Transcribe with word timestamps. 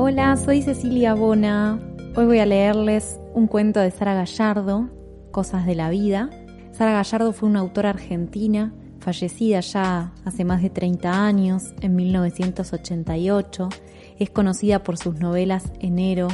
Hola, 0.00 0.36
soy 0.36 0.62
Cecilia 0.62 1.12
Bona. 1.14 1.80
Hoy 2.14 2.24
voy 2.24 2.38
a 2.38 2.46
leerles 2.46 3.18
un 3.34 3.48
cuento 3.48 3.80
de 3.80 3.90
Sara 3.90 4.14
Gallardo, 4.14 4.88
Cosas 5.32 5.66
de 5.66 5.74
la 5.74 5.90
Vida. 5.90 6.30
Sara 6.70 6.92
Gallardo 6.92 7.32
fue 7.32 7.48
una 7.48 7.58
autora 7.58 7.90
argentina, 7.90 8.72
fallecida 9.00 9.58
ya 9.58 10.12
hace 10.24 10.44
más 10.44 10.62
de 10.62 10.70
30 10.70 11.26
años, 11.26 11.74
en 11.80 11.96
1988. 11.96 13.68
Es 14.20 14.30
conocida 14.30 14.84
por 14.84 14.98
sus 14.98 15.18
novelas 15.18 15.72
Enero, 15.80 16.28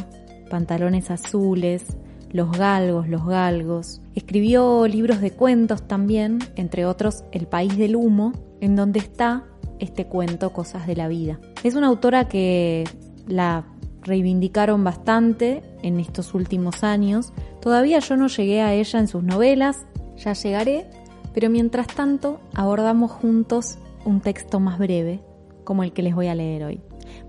Pantalones 0.50 1.10
Azules, 1.10 1.86
Los 2.32 2.52
Galgos, 2.58 3.08
Los 3.08 3.24
Galgos. 3.24 4.02
Escribió 4.14 4.86
libros 4.86 5.22
de 5.22 5.30
cuentos 5.30 5.88
también, 5.88 6.38
entre 6.56 6.84
otros 6.84 7.24
El 7.32 7.46
País 7.46 7.78
del 7.78 7.96
Humo, 7.96 8.34
en 8.60 8.76
donde 8.76 8.98
está 8.98 9.44
este 9.78 10.04
cuento 10.04 10.52
Cosas 10.52 10.86
de 10.86 10.96
la 10.96 11.08
Vida. 11.08 11.40
Es 11.62 11.74
una 11.76 11.86
autora 11.86 12.28
que 12.28 12.84
la 13.26 13.64
reivindicaron 14.02 14.84
bastante 14.84 15.62
en 15.82 15.98
estos 15.98 16.34
últimos 16.34 16.84
años. 16.84 17.32
Todavía 17.60 17.98
yo 17.98 18.16
no 18.16 18.28
llegué 18.28 18.62
a 18.62 18.74
ella 18.74 18.98
en 18.98 19.08
sus 19.08 19.22
novelas, 19.22 19.86
ya 20.16 20.34
llegaré, 20.34 20.86
pero 21.32 21.50
mientras 21.50 21.86
tanto 21.88 22.40
abordamos 22.54 23.10
juntos 23.10 23.78
un 24.04 24.20
texto 24.20 24.60
más 24.60 24.78
breve, 24.78 25.20
como 25.64 25.82
el 25.82 25.92
que 25.92 26.02
les 26.02 26.14
voy 26.14 26.28
a 26.28 26.34
leer 26.34 26.64
hoy. 26.64 26.80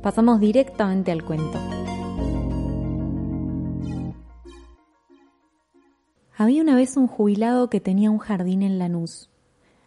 Pasamos 0.02 0.40
directamente 0.40 1.12
al 1.12 1.24
cuento. 1.24 1.60
Había 6.38 6.62
una 6.62 6.76
vez 6.76 6.98
un 6.98 7.08
jubilado 7.08 7.70
que 7.70 7.80
tenía 7.80 8.12
un 8.12 8.18
jardín 8.18 8.62
en 8.62 8.78
Lanús. 8.78 9.30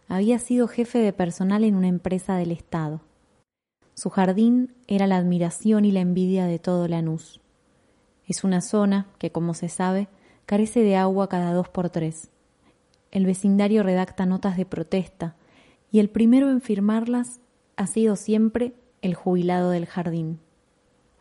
Había 0.07 0.39
sido 0.39 0.67
jefe 0.67 0.97
de 0.97 1.13
personal 1.13 1.63
en 1.63 1.75
una 1.75 1.87
empresa 1.87 2.35
del 2.37 2.51
Estado. 2.51 3.01
Su 3.99 4.09
jardín 4.09 4.71
era 4.87 5.07
la 5.07 5.17
admiración 5.17 5.83
y 5.83 5.91
la 5.91 5.99
envidia 5.99 6.45
de 6.45 6.57
todo 6.57 6.87
Lanús. 6.87 7.41
Es 8.25 8.45
una 8.45 8.61
zona 8.61 9.07
que, 9.17 9.29
como 9.29 9.53
se 9.53 9.67
sabe, 9.67 10.07
carece 10.45 10.83
de 10.83 10.95
agua 10.95 11.27
cada 11.27 11.51
dos 11.51 11.67
por 11.67 11.89
tres. 11.89 12.29
El 13.11 13.25
vecindario 13.25 13.83
redacta 13.83 14.25
notas 14.25 14.55
de 14.55 14.65
protesta 14.65 15.35
y 15.91 15.99
el 15.99 16.09
primero 16.09 16.49
en 16.49 16.61
firmarlas 16.61 17.41
ha 17.75 17.87
sido 17.87 18.15
siempre 18.15 18.73
el 19.01 19.15
jubilado 19.15 19.69
del 19.69 19.85
jardín. 19.85 20.39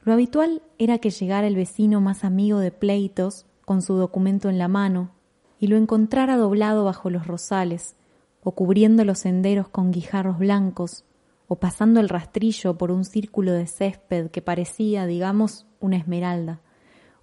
Lo 0.04 0.12
habitual 0.12 0.62
era 0.78 0.98
que 0.98 1.10
llegara 1.10 1.48
el 1.48 1.56
vecino 1.56 2.00
más 2.00 2.22
amigo 2.22 2.60
de 2.60 2.70
pleitos 2.70 3.44
con 3.64 3.82
su 3.82 3.94
documento 3.94 4.48
en 4.50 4.58
la 4.58 4.68
mano 4.68 5.10
y 5.58 5.66
lo 5.66 5.76
encontrara 5.76 6.36
doblado 6.36 6.84
bajo 6.84 7.10
los 7.10 7.26
rosales 7.26 7.96
o 8.44 8.52
cubriendo 8.52 9.04
los 9.04 9.18
senderos 9.18 9.66
con 9.66 9.90
guijarros 9.90 10.38
blancos 10.38 11.04
o 11.48 11.56
pasando 11.56 11.98
el 11.98 12.10
rastrillo 12.10 12.77
por 12.77 12.91
un 12.91 13.04
círculo 13.04 13.53
de 13.53 13.66
césped 13.66 14.31
que 14.31 14.42
parecía, 14.42 15.06
digamos, 15.06 15.66
una 15.81 15.97
esmeralda. 15.97 16.60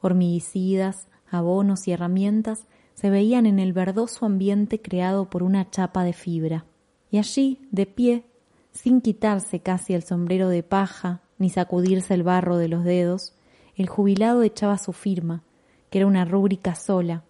Hormiguicidas, 0.02 1.08
abonos 1.30 1.88
y 1.88 1.92
herramientas 1.92 2.68
se 2.96 3.12
veían 3.12 3.46
en 3.46 3.60
el 3.60 3.72
verdoso 3.72 4.26
ambiente 4.26 4.82
creado 4.82 5.30
por 5.30 5.44
una 5.44 5.70
chapa 5.70 6.04
de 6.04 6.14
fibra. 6.14 6.66
Y 7.12 7.20
allí, 7.20 7.68
de 7.72 7.86
pie, 7.86 8.26
sin 8.72 9.00
quitarse 9.00 9.62
casi 9.62 9.94
el 9.94 10.04
sombrero 10.04 10.50
de 10.50 10.64
paja 10.64 11.22
ni 11.38 11.50
sacudirse 11.50 12.14
el 12.14 12.24
barro 12.24 12.58
de 12.58 12.68
los 12.68 12.84
dedos, 12.84 13.36
el 13.76 13.88
jubilado 13.88 14.42
echaba 14.42 14.78
su 14.78 14.92
firma, 14.92 15.44
que 15.90 16.00
era 16.00 16.08
una 16.08 16.26
rúbrica 16.26 16.76
sola, 16.76 17.24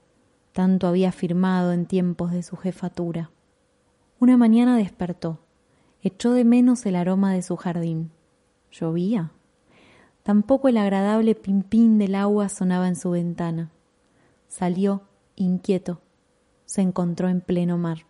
tanto 0.53 0.88
había 0.88 1.12
firmado 1.12 1.73
en 1.73 1.88
tiempos 1.88 2.31
de 2.31 2.44
su 2.44 2.56
jefatura. 2.56 3.31
Una 4.19 4.38
mañana 4.38 4.77
despertó 4.77 5.44
echó 6.07 6.33
de 6.33 6.45
menos 6.45 6.85
el 6.85 6.95
aroma 6.95 7.33
de 7.33 7.41
su 7.41 7.55
jardín. 7.55 8.11
Llovía. 8.71 9.31
Tampoco 10.21 10.67
el 10.67 10.77
agradable 10.77 11.33
pimpín 11.33 11.97
del 11.97 12.13
agua 12.13 12.47
sonaba 12.47 12.88
en 12.88 12.95
su 12.95 13.09
ventana. 13.09 13.71
Salió, 14.47 15.01
inquieto. 15.35 16.01
Se 16.65 16.81
encontró 16.81 17.27
en 17.27 17.41
pleno 17.41 17.79
mar. 17.79 18.05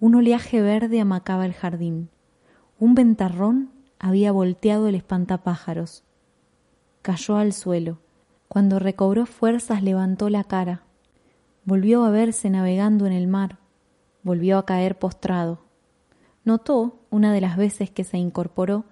Un 0.00 0.16
oleaje 0.16 0.60
verde 0.60 1.00
amacaba 1.00 1.46
el 1.46 1.52
jardín. 1.52 2.10
Un 2.80 2.96
ventarrón 2.96 3.70
había 4.00 4.32
volteado 4.32 4.88
el 4.88 4.96
espantapájaros. 4.96 6.02
Cayó 7.02 7.36
al 7.36 7.52
suelo. 7.52 7.98
Cuando 8.48 8.80
recobró 8.80 9.26
fuerzas 9.26 9.80
levantó 9.84 10.28
la 10.28 10.42
cara. 10.42 10.82
Volvió 11.64 12.04
a 12.04 12.10
verse 12.10 12.50
navegando 12.50 13.06
en 13.06 13.12
el 13.12 13.28
mar. 13.28 13.58
Volvió 14.24 14.58
a 14.58 14.66
caer 14.66 14.98
postrado. 14.98 15.67
Notó, 16.48 17.00
una 17.10 17.30
de 17.34 17.42
las 17.42 17.58
veces 17.58 17.90
que 17.90 18.04
se 18.04 18.16
incorporó, 18.16 18.86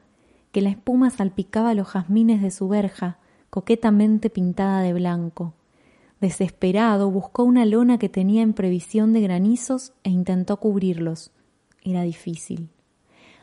que 0.52 0.60
la 0.60 0.68
espuma 0.68 1.08
salpicaba 1.08 1.72
los 1.72 1.88
jazmines 1.88 2.42
de 2.42 2.50
su 2.50 2.68
verja, 2.68 3.16
coquetamente 3.48 4.28
pintada 4.28 4.82
de 4.82 4.92
blanco. 4.92 5.54
Desesperado, 6.20 7.10
buscó 7.10 7.44
una 7.44 7.64
lona 7.64 7.96
que 7.96 8.10
tenía 8.10 8.42
en 8.42 8.52
previsión 8.52 9.14
de 9.14 9.22
granizos 9.22 9.94
e 10.02 10.10
intentó 10.10 10.58
cubrirlos. 10.58 11.30
Era 11.82 12.02
difícil. 12.02 12.68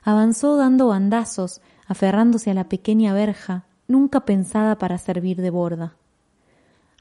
Avanzó 0.04 0.58
dando 0.58 0.90
bandazos, 0.90 1.62
aferrándose 1.88 2.52
a 2.52 2.54
la 2.54 2.70
pequeña 2.70 3.16
verja, 3.16 3.66
nunca 3.88 4.26
pensada 4.26 4.78
para 4.78 5.00
servir 5.00 5.42
de 5.42 5.50
borda. 5.50 5.96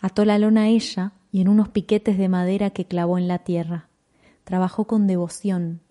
Ató 0.01 0.25
la 0.25 0.39
lona 0.39 0.63
a 0.63 0.69
ella 0.69 1.13
y 1.31 1.43
en 1.43 1.49
unos 1.49 1.69
piquetes 1.69 2.17
de 2.17 2.31
madera 2.31 2.71
que 2.71 2.87
clavó 2.87 3.19
en 3.19 3.29
la 3.29 3.41
tierra. 3.41 3.91
Trabajó 4.45 4.87
con 4.87 5.07
devoción, 5.07 5.83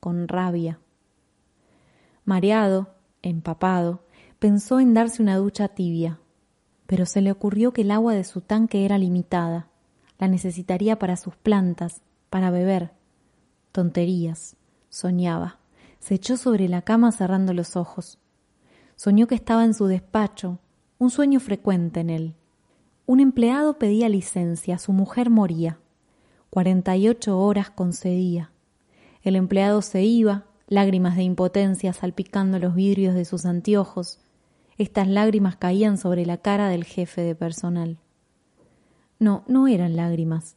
con 0.00 0.28
rabia. 0.28 0.78
Mareado, 2.24 2.94
empapado, 3.22 4.02
pensó 4.38 4.80
en 4.80 4.94
darse 4.94 5.22
una 5.22 5.36
ducha 5.36 5.68
tibia, 5.68 6.20
pero 6.86 7.06
se 7.06 7.20
le 7.20 7.32
ocurrió 7.32 7.72
que 7.72 7.82
el 7.82 7.90
agua 7.90 8.14
de 8.14 8.24
su 8.24 8.40
tanque 8.40 8.84
era 8.84 8.98
limitada, 8.98 9.68
la 10.18 10.28
necesitaría 10.28 10.98
para 10.98 11.16
sus 11.16 11.36
plantas, 11.36 12.02
para 12.30 12.50
beber. 12.50 12.92
Tonterías, 13.72 14.56
soñaba. 14.88 15.58
Se 16.00 16.14
echó 16.14 16.36
sobre 16.36 16.68
la 16.68 16.82
cama 16.82 17.12
cerrando 17.12 17.52
los 17.52 17.76
ojos. 17.76 18.18
Soñó 18.96 19.26
que 19.26 19.34
estaba 19.34 19.64
en 19.64 19.74
su 19.74 19.86
despacho, 19.86 20.58
un 20.98 21.10
sueño 21.10 21.40
frecuente 21.40 22.00
en 22.00 22.10
él. 22.10 22.34
Un 23.06 23.20
empleado 23.20 23.78
pedía 23.78 24.08
licencia, 24.08 24.78
su 24.78 24.92
mujer 24.92 25.30
moría. 25.30 25.78
Cuarenta 26.50 26.96
y 26.96 27.08
ocho 27.08 27.38
horas 27.38 27.70
concedía. 27.70 28.50
El 29.22 29.36
empleado 29.36 29.82
se 29.82 30.02
iba, 30.02 30.44
lágrimas 30.68 31.16
de 31.16 31.22
impotencia 31.22 31.92
salpicando 31.92 32.58
los 32.58 32.74
vidrios 32.74 33.14
de 33.14 33.24
sus 33.24 33.46
anteojos. 33.46 34.20
Estas 34.76 35.08
lágrimas 35.08 35.56
caían 35.56 35.98
sobre 35.98 36.24
la 36.26 36.38
cara 36.38 36.68
del 36.68 36.84
jefe 36.84 37.22
de 37.22 37.34
personal. 37.34 37.98
No, 39.18 39.42
no 39.48 39.66
eran 39.66 39.96
lágrimas. 39.96 40.56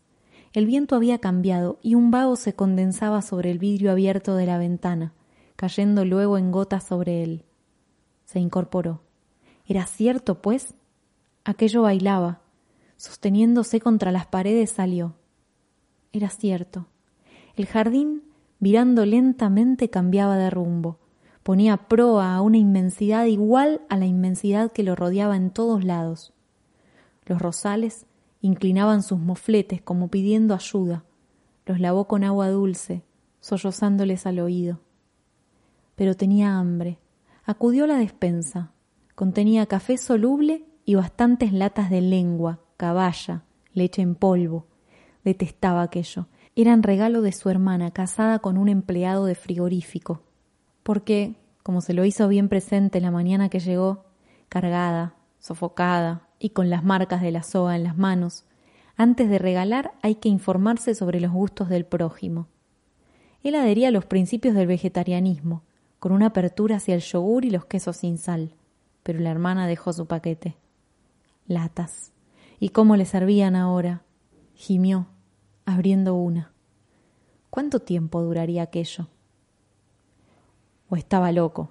El 0.53 0.65
viento 0.65 0.95
había 0.95 1.19
cambiado 1.19 1.79
y 1.81 1.95
un 1.95 2.11
vaho 2.11 2.35
se 2.35 2.53
condensaba 2.53 3.21
sobre 3.21 3.51
el 3.51 3.57
vidrio 3.57 3.91
abierto 3.91 4.35
de 4.35 4.45
la 4.45 4.57
ventana, 4.57 5.13
cayendo 5.55 6.05
luego 6.05 6.37
en 6.37 6.51
gotas 6.51 6.83
sobre 6.83 7.23
él. 7.23 7.45
Se 8.25 8.39
incorporó. 8.39 9.01
¿Era 9.65 9.85
cierto, 9.85 10.41
pues? 10.41 10.73
Aquello 11.45 11.83
bailaba. 11.83 12.41
Sosteniéndose 12.97 13.79
contra 13.79 14.11
las 14.11 14.27
paredes 14.27 14.69
salió. 14.69 15.15
Era 16.13 16.29
cierto. 16.29 16.87
El 17.55 17.65
jardín 17.65 18.23
virando 18.61 19.05
lentamente 19.05 19.89
cambiaba 19.89 20.37
de 20.37 20.49
rumbo, 20.49 20.99
ponía 21.43 21.75
proa 21.89 22.35
a 22.35 22.41
una 22.41 22.57
inmensidad 22.57 23.25
igual 23.25 23.81
a 23.89 23.97
la 23.97 24.05
inmensidad 24.05 24.71
que 24.71 24.83
lo 24.83 24.95
rodeaba 24.95 25.35
en 25.35 25.49
todos 25.49 25.83
lados. 25.83 26.31
Los 27.25 27.41
rosales 27.41 28.05
inclinaban 28.39 29.03
sus 29.03 29.19
mofletes 29.19 29.81
como 29.81 30.07
pidiendo 30.07 30.53
ayuda, 30.53 31.03
los 31.65 31.79
lavó 31.79 32.07
con 32.07 32.23
agua 32.23 32.49
dulce, 32.49 33.03
sollozándoles 33.39 34.25
al 34.25 34.39
oído. 34.39 34.79
Pero 35.95 36.15
tenía 36.15 36.57
hambre. 36.57 36.99
Acudió 37.43 37.83
a 37.83 37.87
la 37.87 37.97
despensa. 37.97 38.71
Contenía 39.15 39.65
café 39.65 39.97
soluble 39.97 40.65
y 40.85 40.95
bastantes 40.95 41.51
latas 41.51 41.89
de 41.89 42.01
lengua, 42.01 42.59
caballa, 42.77 43.43
leche 43.73 44.01
en 44.01 44.15
polvo, 44.15 44.65
Detestaba 45.23 45.83
aquello. 45.83 46.27
Eran 46.61 46.83
regalo 46.83 47.23
de 47.23 47.31
su 47.31 47.49
hermana, 47.49 47.89
casada 47.89 48.37
con 48.37 48.55
un 48.55 48.69
empleado 48.69 49.25
de 49.25 49.33
frigorífico. 49.33 50.21
Porque, 50.83 51.33
como 51.63 51.81
se 51.81 51.95
lo 51.95 52.05
hizo 52.05 52.27
bien 52.27 52.49
presente 52.49 53.01
la 53.01 53.09
mañana 53.09 53.49
que 53.49 53.59
llegó, 53.59 54.05
cargada, 54.47 55.15
sofocada 55.39 56.27
y 56.37 56.51
con 56.51 56.69
las 56.69 56.83
marcas 56.83 57.23
de 57.23 57.31
la 57.31 57.41
soga 57.41 57.75
en 57.75 57.83
las 57.83 57.97
manos, 57.97 58.45
antes 58.95 59.27
de 59.27 59.39
regalar 59.39 59.93
hay 60.03 60.13
que 60.13 60.29
informarse 60.29 60.93
sobre 60.93 61.19
los 61.19 61.31
gustos 61.31 61.67
del 61.67 61.83
prójimo. 61.83 62.47
Él 63.41 63.55
adhería 63.55 63.87
a 63.87 63.91
los 63.91 64.05
principios 64.05 64.53
del 64.53 64.67
vegetarianismo, 64.67 65.63
con 65.97 66.11
una 66.11 66.27
apertura 66.27 66.75
hacia 66.75 66.93
el 66.93 67.01
yogur 67.01 67.43
y 67.43 67.49
los 67.49 67.65
quesos 67.65 67.97
sin 67.97 68.19
sal, 68.19 68.53
pero 69.01 69.19
la 69.19 69.31
hermana 69.31 69.65
dejó 69.65 69.93
su 69.93 70.05
paquete. 70.05 70.57
Latas. 71.47 72.11
¿Y 72.59 72.69
cómo 72.69 72.97
le 72.97 73.05
servían 73.05 73.55
ahora? 73.55 74.03
gimió, 74.53 75.07
abriendo 75.65 76.13
una. 76.13 76.50
¿Cuánto 77.51 77.81
tiempo 77.81 78.21
duraría 78.21 78.63
aquello? 78.63 79.09
O 80.89 80.95
estaba 80.95 81.33
loco. 81.33 81.69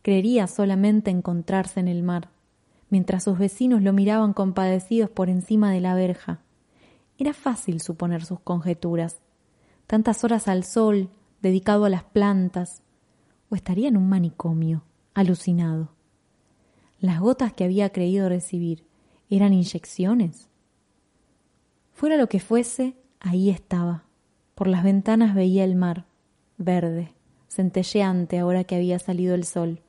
Creería 0.00 0.46
solamente 0.46 1.10
encontrarse 1.10 1.78
en 1.78 1.88
el 1.88 2.02
mar, 2.02 2.30
mientras 2.88 3.24
sus 3.24 3.38
vecinos 3.38 3.82
lo 3.82 3.92
miraban 3.92 4.32
compadecidos 4.32 5.10
por 5.10 5.28
encima 5.28 5.72
de 5.72 5.82
la 5.82 5.94
verja. 5.94 6.40
Era 7.18 7.34
fácil 7.34 7.82
suponer 7.82 8.24
sus 8.24 8.40
conjeturas. 8.40 9.20
Tantas 9.86 10.24
horas 10.24 10.48
al 10.48 10.64
sol, 10.64 11.10
dedicado 11.42 11.84
a 11.84 11.90
las 11.90 12.04
plantas, 12.04 12.82
o 13.50 13.56
estaría 13.56 13.88
en 13.88 13.98
un 13.98 14.08
manicomio, 14.08 14.84
alucinado. 15.12 15.90
Las 16.98 17.20
gotas 17.20 17.52
que 17.52 17.64
había 17.64 17.90
creído 17.90 18.30
recibir 18.30 18.86
eran 19.28 19.52
inyecciones. 19.52 20.48
Fuera 21.92 22.16
lo 22.16 22.26
que 22.30 22.40
fuese, 22.40 22.96
ahí 23.20 23.50
estaba. 23.50 24.04
Por 24.60 24.68
las 24.68 24.84
ventanas 24.84 25.34
veía 25.34 25.64
el 25.64 25.74
mar, 25.74 26.04
verde, 26.58 27.14
centelleante 27.48 28.38
ahora 28.38 28.64
que 28.64 28.76
había 28.76 28.98
salido 28.98 29.34
el 29.34 29.44
sol. 29.44 29.80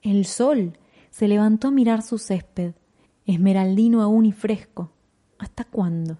El 0.00 0.26
sol 0.26 0.78
se 1.10 1.26
levantó 1.26 1.66
a 1.66 1.70
mirar 1.72 2.02
su 2.02 2.18
césped, 2.18 2.74
esmeraldino 3.26 4.00
aún 4.00 4.26
y 4.26 4.32
fresco. 4.32 4.92
¿Hasta 5.40 5.64
cuándo? 5.64 6.18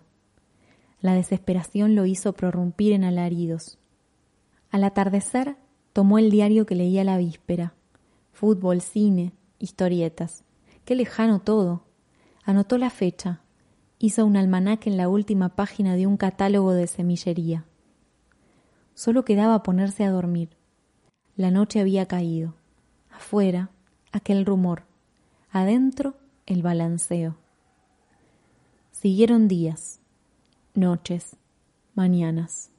La 1.01 1.15
desesperación 1.15 1.95
lo 1.95 2.07
hizo 2.07 2.33
prorrumpir 2.33 2.93
en 2.93 3.05
alaridos. 3.05 3.79
Al 4.73 4.83
atardecer 4.83 5.57
tomó 5.93 6.19
el 6.19 6.33
diario 6.33 6.67
que 6.67 6.75
leía 6.75 7.05
la 7.05 7.19
víspera. 7.19 7.75
Fútbol, 8.33 8.81
cine, 8.81 9.33
historietas. 9.61 10.43
Qué 10.85 10.97
lejano 10.97 11.39
todo. 11.39 11.85
Anotó 12.43 12.79
la 12.79 12.91
fecha, 12.91 13.43
hizo 13.99 14.27
un 14.27 14.37
almanaque 14.37 14.91
en 14.91 14.97
la 14.97 15.09
última 15.09 15.51
página 15.51 15.97
de 15.97 16.07
un 16.07 16.17
catálogo 16.17 16.73
de 16.73 16.87
semillería. 16.87 17.65
Solo 18.95 19.25
quedaba 19.25 19.63
ponerse 19.63 20.05
a 20.05 20.11
dormir. 20.11 20.51
La 21.37 21.51
noche 21.51 21.81
había 21.81 22.07
caído. 22.07 22.55
Afuera, 23.11 23.71
aquel 24.13 24.47
rumor. 24.47 24.85
Adentro, 25.51 26.15
el 26.47 26.63
balanceo. 26.63 27.37
Siguieron 28.93 29.49
días, 29.49 30.01
noches, 30.75 31.37
mañanas. 31.95 32.71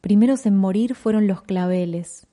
Primeros 0.00 0.46
en 0.46 0.56
morir 0.56 0.94
fueron 0.94 1.26
los 1.26 1.42
claveles. 1.42 2.26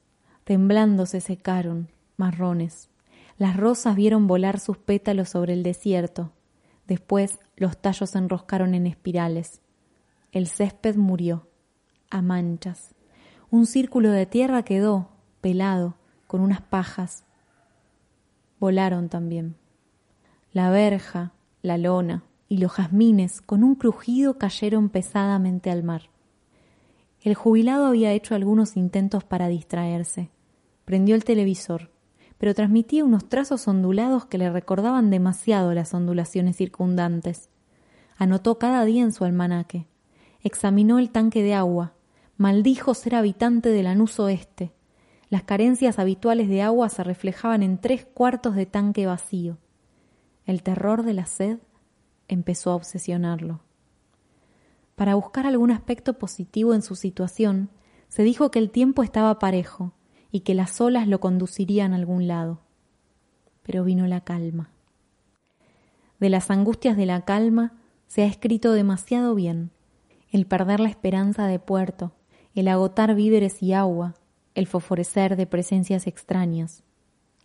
Temblando 0.45 1.06
se 1.06 1.19
secaron, 1.19 1.89
marrones. 2.16 2.89
Las 3.38 3.57
rosas 3.57 3.95
vieron 3.95 4.28
volar 4.28 4.60
sus 4.60 4.78
pétalos 4.78 5.30
sobre 5.30 5.54
el 5.54 5.63
desierto. 5.63 6.31
Después 6.88 7.39
los 7.56 7.78
tallos 7.78 8.12
se 8.12 8.18
enroscaron 8.18 8.74
en 8.74 8.88
espirales. 8.88 9.62
El 10.31 10.48
césped 10.48 10.95
murió, 10.95 11.50
a 12.10 12.22
manchas. 12.22 12.95
Un 13.50 13.66
círculo 13.66 14.12
de 14.12 14.25
tierra 14.25 14.63
quedó, 14.63 15.10
pelado, 15.42 15.95
con 16.28 16.42
unas 16.42 16.62
pajas. 16.62 17.25
Volaron 18.60 19.10
también. 19.10 19.56
La 20.54 20.69
verja, 20.69 21.34
la 21.62 21.78
lona 21.78 22.24
y 22.48 22.57
los 22.57 22.72
jazmines, 22.72 23.42
con 23.42 23.63
un 23.63 23.75
crujido, 23.75 24.38
cayeron 24.38 24.89
pesadamente 24.89 25.69
al 25.69 25.84
mar. 25.84 26.10
El 27.22 27.36
jubilado 27.36 27.88
había 27.88 28.13
hecho 28.13 28.36
algunos 28.36 28.78
intentos 28.78 29.25
para 29.25 29.50
distraerse. 29.50 30.31
Prendió 30.86 31.16
el 31.16 31.25
televisor 31.25 31.92
pero 32.38 32.54
transmitía 32.54 33.04
unos 33.04 33.28
trazos 33.30 33.68
ondulados 33.68 34.25
que 34.25 34.38
le 34.38 34.50
recordaban 34.50 35.10
demasiado 35.10 35.74
las 35.74 35.94
ondulaciones 35.94 36.56
circundantes. 36.56 37.50
Anotó 38.18 38.60
cada 38.60 38.86
día 38.86 39.04
en 39.04 39.12
su 39.12 39.25
almanaque. 39.25 39.88
Examinó 40.42 41.00
el 41.00 41.10
tanque 41.10 41.44
de 41.44 41.54
agua. 41.54 41.94
Maldijo 42.38 42.94
ser 42.94 43.16
habitante 43.16 43.69
del 43.69 43.88
anus 43.88 44.19
oeste. 44.19 44.74
Las 45.30 45.44
carencias 45.44 46.00
habituales 46.00 46.48
de 46.48 46.62
agua 46.62 46.89
se 46.89 47.04
reflejaban 47.04 47.63
en 47.63 47.80
tres 47.80 48.06
cuartos 48.06 48.56
de 48.56 48.66
tanque 48.66 49.06
vacío. 49.06 49.57
El 50.45 50.63
terror 50.63 51.04
de 51.04 51.13
la 51.13 51.25
sed 51.25 51.60
empezó 52.28 52.72
a 52.72 52.75
obsesionarlo. 52.75 53.62
Para 54.95 55.16
buscar 55.16 55.45
algún 55.45 55.72
aspecto 55.72 56.13
positivo 56.18 56.74
en 56.74 56.81
su 56.81 56.95
situación, 56.95 57.69
se 58.07 58.24
dijo 58.24 58.51
que 58.51 58.60
el 58.60 58.72
tiempo 58.72 59.04
estaba 59.04 59.38
parejo, 59.38 59.94
y 60.31 60.41
que 60.41 60.56
las 60.56 60.79
olas 60.81 61.07
lo 61.07 61.19
conducirían 61.19 61.94
a 61.94 61.95
algún 61.97 62.27
lado. 62.27 62.59
Pero 63.63 63.83
vino 63.83 64.07
la 64.07 64.21
calma. 64.21 64.69
De 66.19 66.29
las 66.29 66.50
angustias 66.50 66.97
de 66.97 67.06
la 67.06 67.21
calma 67.25 67.74
se 68.07 68.24
ha 68.24 68.25
escrito 68.25 68.71
demasiado 68.71 69.35
bien 69.35 69.71
el 70.31 70.45
perder 70.45 70.79
la 70.79 70.89
esperanza 70.89 71.47
de 71.47 71.59
puerto, 71.59 72.12
el 72.53 72.68
agotar 72.68 73.15
víveres 73.15 73.63
y 73.63 73.74
agua, 73.74 74.15
el 74.56 74.68
fosforecer 74.68 75.35
de 75.35 75.47
presencias 75.47 76.07
extrañas, 76.07 76.83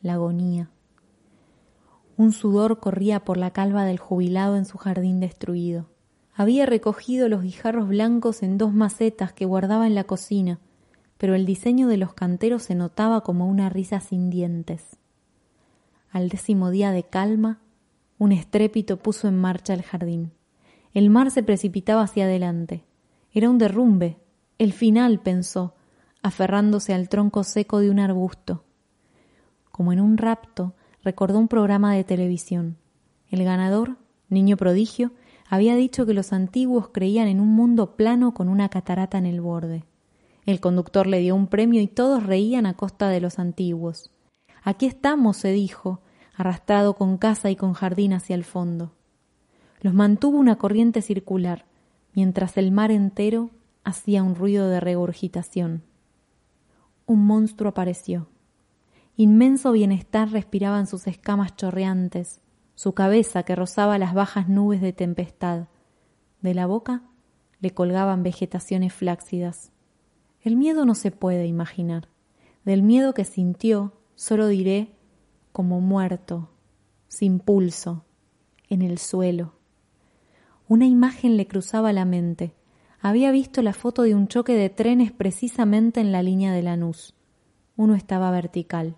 la 0.01 0.15
agonía. 0.15 0.71
Un 2.17 2.33
sudor 2.33 2.81
corría 2.81 3.25
por 3.25 3.37
la 3.37 3.53
calva 3.53 3.85
del 3.85 3.99
jubilado 3.99 4.57
en 4.57 4.65
su 4.65 4.79
jardín 4.79 5.21
destruido. 5.21 5.89
Había 6.35 6.67
recogido 6.67 7.29
los 7.29 7.43
guijarros 7.43 7.89
blancos 7.89 8.43
en 8.43 8.59
dos 8.59 8.73
macetas 8.73 9.33
que 9.33 9.45
guardaba 9.45 9.87
en 9.87 9.95
la 9.95 10.05
cocina, 10.05 10.59
pero 11.23 11.37
el 11.37 11.47
diseño 11.47 11.87
de 11.87 11.99
los 11.99 12.15
canteros 12.15 12.65
se 12.65 12.75
notaba 12.75 13.21
como 13.21 13.47
una 13.47 13.69
risa 13.69 14.01
sin 14.01 14.29
dientes. 14.29 14.97
Al 16.11 16.29
décimo 16.29 16.73
día 16.73 16.91
de 16.91 17.05
calma, 17.05 17.61
un 18.19 18.33
estrépito 18.33 18.97
puso 18.97 19.29
en 19.29 19.39
marcha 19.39 19.73
el 19.73 19.83
jardín. 19.83 20.33
El 20.93 21.11
mar 21.11 21.31
se 21.31 21.45
precipitaba 21.45 22.03
hacia 22.03 22.25
adelante. 22.25 22.83
Era 23.33 23.51
un 23.51 23.59
derrumbe, 23.59 24.19
el 24.59 24.73
final, 24.73 25.21
pensó, 25.21 25.77
aferrándose 26.23 26.93
al 26.93 27.09
tronco 27.09 27.45
seco 27.45 27.79
de 27.79 27.91
un 27.91 28.01
arbusto. 28.01 28.65
Como 29.71 29.93
en 29.93 30.01
un 30.01 30.19
rapto, 30.19 30.75
recordó 31.05 31.39
un 31.39 31.47
programa 31.47 31.95
de 31.95 32.03
televisión. 32.03 32.79
El 33.31 33.45
ganador, 33.45 33.97
niño 34.29 34.57
prodigio, 34.57 35.13
había 35.49 35.77
dicho 35.77 36.05
que 36.05 36.15
los 36.15 36.33
antiguos 36.33 36.89
creían 36.89 37.29
en 37.29 37.39
un 37.39 37.51
mundo 37.55 37.95
plano 37.95 38.35
con 38.35 38.49
una 38.49 38.69
catarata 38.71 39.19
en 39.19 39.27
el 39.27 39.41
borde. 39.41 39.85
El 40.45 40.61
conductor 40.61 41.07
le 41.07 41.21
dio 41.21 41.35
un 41.35 41.47
premio 41.47 41.81
y 41.81 41.87
todos 41.87 42.25
reían 42.25 42.67
a 42.67 42.75
costa 42.75 43.09
de 43.09 43.21
los 43.21 43.39
antiguos. 43.39 44.11
Aquí 44.63 44.87
estamos, 44.87 45.37
se 45.37 45.53
dijo, 45.53 46.01
arrastrado 46.35 46.95
con 46.95 47.19
casa 47.19 47.51
y 47.51 47.57
con 47.57 47.73
jardín 47.75 48.13
hacia 48.13 48.35
el 48.35 48.45
fondo. 48.45 48.93
Los 49.81 49.95
mantuvo 49.95 50.39
una 50.39 50.57
corriente 50.57 51.03
circular, 51.03 51.67
mientras 52.15 52.57
el 52.57 52.73
mar 52.73 52.91
entero 52.91 53.51
hacía 53.85 54.23
un 54.23 54.35
ruido 54.35 54.69
de 54.69 54.81
regurgitación. 54.81 55.83
Un 57.07 57.27
monstruo 57.27 57.71
apareció. 57.71 58.29
Inmenso 59.17 59.73
bienestar 59.73 60.31
respiraban 60.31 60.87
sus 60.87 61.07
escamas 61.07 61.55
chorreantes, 61.57 62.41
su 62.75 62.95
cabeza 62.95 63.43
que 63.43 63.55
rozaba 63.55 63.99
las 63.99 64.15
bajas 64.15 64.49
nubes 64.49 64.81
de 64.81 64.93
tempestad. 64.93 65.67
De 66.41 66.55
la 66.55 66.67
boca 66.67 67.03
le 67.61 67.73
colgaban 67.73 68.23
vegetaciones 68.23 68.93
flácidas. 68.93 69.71
El 70.43 70.57
miedo 70.57 70.85
no 70.85 70.95
se 70.95 71.13
puede 71.13 71.47
imaginar. 71.47 72.09
Del 72.65 72.83
miedo 72.83 73.15
que 73.15 73.25
sintió, 73.25 73.93
solo 74.17 74.49
diré 74.49 74.93
como 75.53 75.81
muerto, 75.81 76.51
sin 77.07 77.39
pulso, 77.39 78.05
en 78.69 78.83
el 78.83 78.99
suelo. 78.99 79.53
Una 80.67 80.87
imagen 80.87 81.37
le 81.37 81.47
cruzaba 81.47 81.93
la 81.93 82.05
mente. 82.05 82.55
Había 83.01 83.31
visto 83.31 83.63
la 83.63 83.73
foto 83.73 84.03
de 84.03 84.15
un 84.15 84.27
choque 84.27 84.55
de 84.55 84.71
trenes 84.71 85.13
precisamente 85.13 86.01
en 86.01 86.11
la 86.11 86.23
línea 86.23 86.53
de 86.53 86.63
Lanús. 86.63 87.15
Uno 87.77 87.95
estaba 87.95 88.31
vertical. 88.31 88.97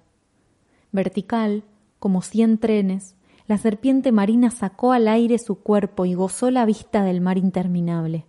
Vertical, 0.92 1.64
como 1.98 2.22
cien 2.22 2.58
trenes, 2.58 3.16
la 3.46 3.58
serpiente 3.58 4.12
marina 4.12 4.50
sacó 4.50 4.92
al 4.92 5.08
aire 5.08 5.38
su 5.38 5.56
cuerpo 5.56 6.06
y 6.06 6.14
gozó 6.14 6.50
la 6.50 6.64
vista 6.64 7.04
del 7.04 7.20
mar 7.20 7.36
interminable. 7.36 8.24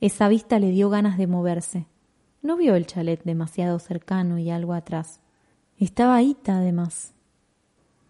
Esa 0.00 0.28
vista 0.28 0.58
le 0.58 0.70
dio 0.70 0.88
ganas 0.88 1.18
de 1.18 1.26
moverse. 1.26 1.86
No 2.40 2.56
vio 2.56 2.76
el 2.76 2.86
chalet 2.86 3.22
demasiado 3.24 3.78
cercano 3.78 4.38
y 4.38 4.50
algo 4.50 4.72
atrás. 4.72 5.20
Estaba 5.76 6.22
Ita, 6.22 6.58
además. 6.58 7.12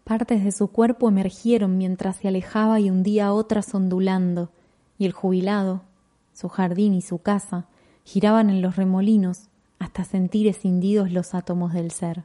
Partes 0.04 0.44
de 0.44 0.52
su 0.52 0.68
cuerpo 0.68 1.08
emergieron 1.08 1.78
mientras 1.78 2.16
se 2.16 2.28
alejaba 2.28 2.80
y 2.80 2.90
hundía 2.90 3.32
otras 3.32 3.74
ondulando, 3.74 4.50
y 4.98 5.06
el 5.06 5.12
jubilado, 5.12 5.82
su 6.32 6.48
jardín 6.48 6.94
y 6.94 7.02
su 7.02 7.18
casa 7.18 7.66
giraban 8.04 8.48
en 8.48 8.62
los 8.62 8.76
remolinos 8.76 9.48
hasta 9.78 10.04
sentir 10.04 10.46
escindidos 10.46 11.10
los 11.10 11.34
átomos 11.34 11.72
del 11.72 11.90
ser. 11.90 12.24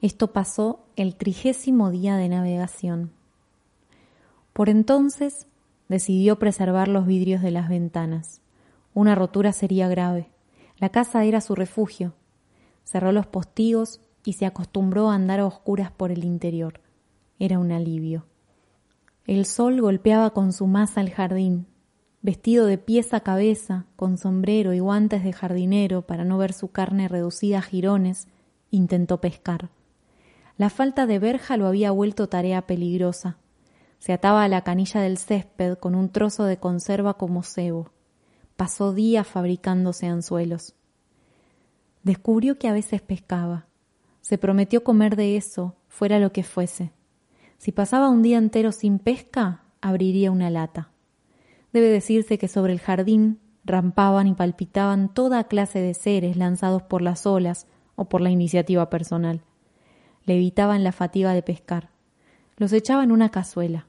Esto 0.00 0.32
pasó 0.32 0.84
el 0.96 1.16
trigésimo 1.16 1.90
día 1.90 2.16
de 2.16 2.28
navegación. 2.28 3.12
Por 4.52 4.68
entonces 4.68 5.46
decidió 5.88 6.38
preservar 6.38 6.88
los 6.88 7.06
vidrios 7.06 7.40
de 7.40 7.50
las 7.50 7.68
ventanas. 7.68 8.40
Una 8.94 9.16
rotura 9.16 9.52
sería 9.52 9.88
grave. 9.88 10.30
La 10.78 10.88
casa 10.88 11.24
era 11.24 11.40
su 11.40 11.54
refugio. 11.54 12.14
Cerró 12.84 13.12
los 13.12 13.26
postigos 13.26 14.00
y 14.24 14.34
se 14.34 14.46
acostumbró 14.46 15.10
a 15.10 15.14
andar 15.14 15.40
a 15.40 15.46
oscuras 15.46 15.90
por 15.90 16.12
el 16.12 16.24
interior. 16.24 16.80
Era 17.38 17.58
un 17.58 17.72
alivio. 17.72 18.24
El 19.26 19.46
sol 19.46 19.80
golpeaba 19.80 20.30
con 20.30 20.52
su 20.52 20.66
masa 20.66 21.00
el 21.00 21.10
jardín, 21.10 21.66
vestido 22.22 22.66
de 22.66 22.78
pies 22.78 23.12
a 23.14 23.20
cabeza, 23.20 23.86
con 23.96 24.16
sombrero 24.16 24.72
y 24.72 24.78
guantes 24.78 25.24
de 25.24 25.32
jardinero 25.32 26.02
para 26.02 26.24
no 26.24 26.38
ver 26.38 26.52
su 26.52 26.68
carne 26.68 27.08
reducida 27.08 27.58
a 27.58 27.62
jirones, 27.62 28.28
intentó 28.70 29.20
pescar. 29.20 29.70
La 30.56 30.70
falta 30.70 31.06
de 31.06 31.18
verja 31.18 31.56
lo 31.56 31.66
había 31.66 31.90
vuelto 31.90 32.28
tarea 32.28 32.66
peligrosa. 32.66 33.38
Se 33.98 34.12
ataba 34.12 34.44
a 34.44 34.48
la 34.48 34.62
canilla 34.62 35.00
del 35.00 35.18
césped 35.18 35.78
con 35.78 35.94
un 35.94 36.10
trozo 36.10 36.44
de 36.44 36.58
conserva 36.58 37.14
como 37.14 37.42
cebo. 37.42 37.90
Pasó 38.56 38.92
días 38.92 39.26
fabricándose 39.26 40.06
anzuelos. 40.06 40.74
Descubrió 42.04 42.58
que 42.58 42.68
a 42.68 42.72
veces 42.72 43.02
pescaba. 43.02 43.66
Se 44.20 44.38
prometió 44.38 44.84
comer 44.84 45.16
de 45.16 45.36
eso, 45.36 45.74
fuera 45.88 46.18
lo 46.18 46.32
que 46.32 46.44
fuese. 46.44 46.92
Si 47.58 47.72
pasaba 47.72 48.08
un 48.08 48.22
día 48.22 48.38
entero 48.38 48.72
sin 48.72 48.98
pesca, 48.98 49.64
abriría 49.80 50.30
una 50.30 50.50
lata. 50.50 50.90
Debe 51.72 51.88
decirse 51.88 52.38
que 52.38 52.46
sobre 52.46 52.72
el 52.72 52.78
jardín 52.78 53.40
rampaban 53.64 54.28
y 54.28 54.34
palpitaban 54.34 55.12
toda 55.12 55.44
clase 55.44 55.80
de 55.80 55.94
seres 55.94 56.36
lanzados 56.36 56.82
por 56.82 57.02
las 57.02 57.26
olas 57.26 57.66
o 57.96 58.04
por 58.04 58.20
la 58.20 58.30
iniciativa 58.30 58.88
personal. 58.90 59.42
Le 60.24 60.36
evitaban 60.36 60.84
la 60.84 60.92
fatiga 60.92 61.32
de 61.32 61.42
pescar. 61.42 61.90
Los 62.56 62.72
echaba 62.72 63.02
en 63.02 63.10
una 63.10 63.30
cazuela. 63.30 63.88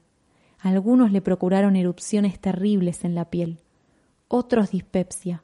Algunos 0.58 1.12
le 1.12 1.20
procuraron 1.20 1.76
erupciones 1.76 2.40
terribles 2.40 3.04
en 3.04 3.14
la 3.14 3.30
piel, 3.30 3.60
otros 4.28 4.70
dispepsia, 4.70 5.42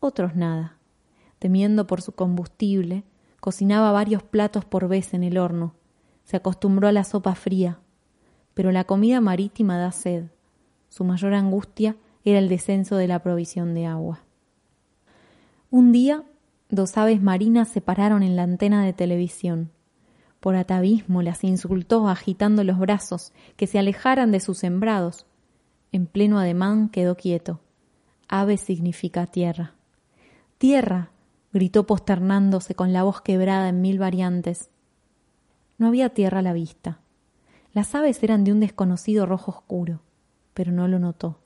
otros 0.00 0.34
nada. 0.34 0.78
Temiendo 1.38 1.86
por 1.86 2.02
su 2.02 2.12
combustible, 2.12 3.04
cocinaba 3.40 3.92
varios 3.92 4.22
platos 4.22 4.64
por 4.64 4.88
vez 4.88 5.14
en 5.14 5.24
el 5.24 5.38
horno. 5.38 5.74
Se 6.24 6.36
acostumbró 6.36 6.88
a 6.88 6.92
la 6.92 7.04
sopa 7.04 7.34
fría, 7.34 7.78
pero 8.54 8.72
la 8.72 8.84
comida 8.84 9.20
marítima 9.20 9.78
da 9.78 9.92
sed 9.92 10.26
su 10.88 11.04
mayor 11.04 11.34
angustia 11.34 11.96
era 12.24 12.38
el 12.38 12.48
descenso 12.48 12.96
de 12.96 13.08
la 13.08 13.22
provisión 13.22 13.74
de 13.74 13.86
agua. 13.86 14.20
Un 15.70 15.92
día, 15.92 16.24
dos 16.70 16.96
aves 16.96 17.22
marinas 17.22 17.68
se 17.68 17.80
pararon 17.80 18.22
en 18.22 18.36
la 18.36 18.42
antena 18.42 18.84
de 18.84 18.92
televisión. 18.92 19.70
Por 20.40 20.56
atavismo 20.56 21.20
las 21.22 21.44
insultó 21.44 22.08
agitando 22.08 22.64
los 22.64 22.78
brazos, 22.78 23.32
que 23.56 23.66
se 23.66 23.78
alejaran 23.78 24.30
de 24.32 24.40
sus 24.40 24.58
sembrados. 24.58 25.26
En 25.92 26.06
pleno 26.06 26.38
ademán 26.38 26.88
quedó 26.88 27.16
quieto. 27.16 27.60
Ave 28.28 28.56
significa 28.56 29.26
tierra. 29.26 29.74
Tierra, 30.58 31.10
gritó 31.52 31.86
posternándose 31.86 32.74
con 32.74 32.92
la 32.92 33.02
voz 33.02 33.20
quebrada 33.22 33.68
en 33.68 33.80
mil 33.80 33.98
variantes. 33.98 34.70
No 35.78 35.88
había 35.88 36.10
tierra 36.10 36.40
a 36.40 36.42
la 36.42 36.52
vista. 36.52 37.00
Las 37.72 37.94
aves 37.94 38.22
eran 38.22 38.44
de 38.44 38.52
un 38.52 38.60
desconocido 38.60 39.26
rojo 39.26 39.50
oscuro 39.50 40.00
pero 40.58 40.72
no 40.72 40.88
lo 40.88 40.98
notó. 40.98 41.38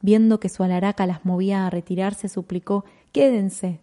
Viendo 0.00 0.40
que 0.40 0.48
su 0.48 0.62
alaraca 0.62 1.04
las 1.06 1.26
movía 1.26 1.66
a 1.66 1.68
retirarse, 1.68 2.26
suplicó 2.30 2.86
Quédense. 3.12 3.80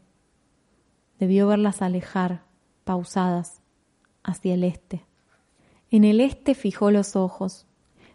Debió 1.20 1.46
verlas 1.46 1.84
alejar, 1.84 2.42
pausadas, 2.84 3.62
hacia 4.24 4.56
el 4.56 4.64
este. 4.64 5.06
En 5.92 6.04
el 6.06 6.22
este 6.22 6.56
fijó 6.56 6.90
los 6.90 7.16
ojos. 7.16 7.68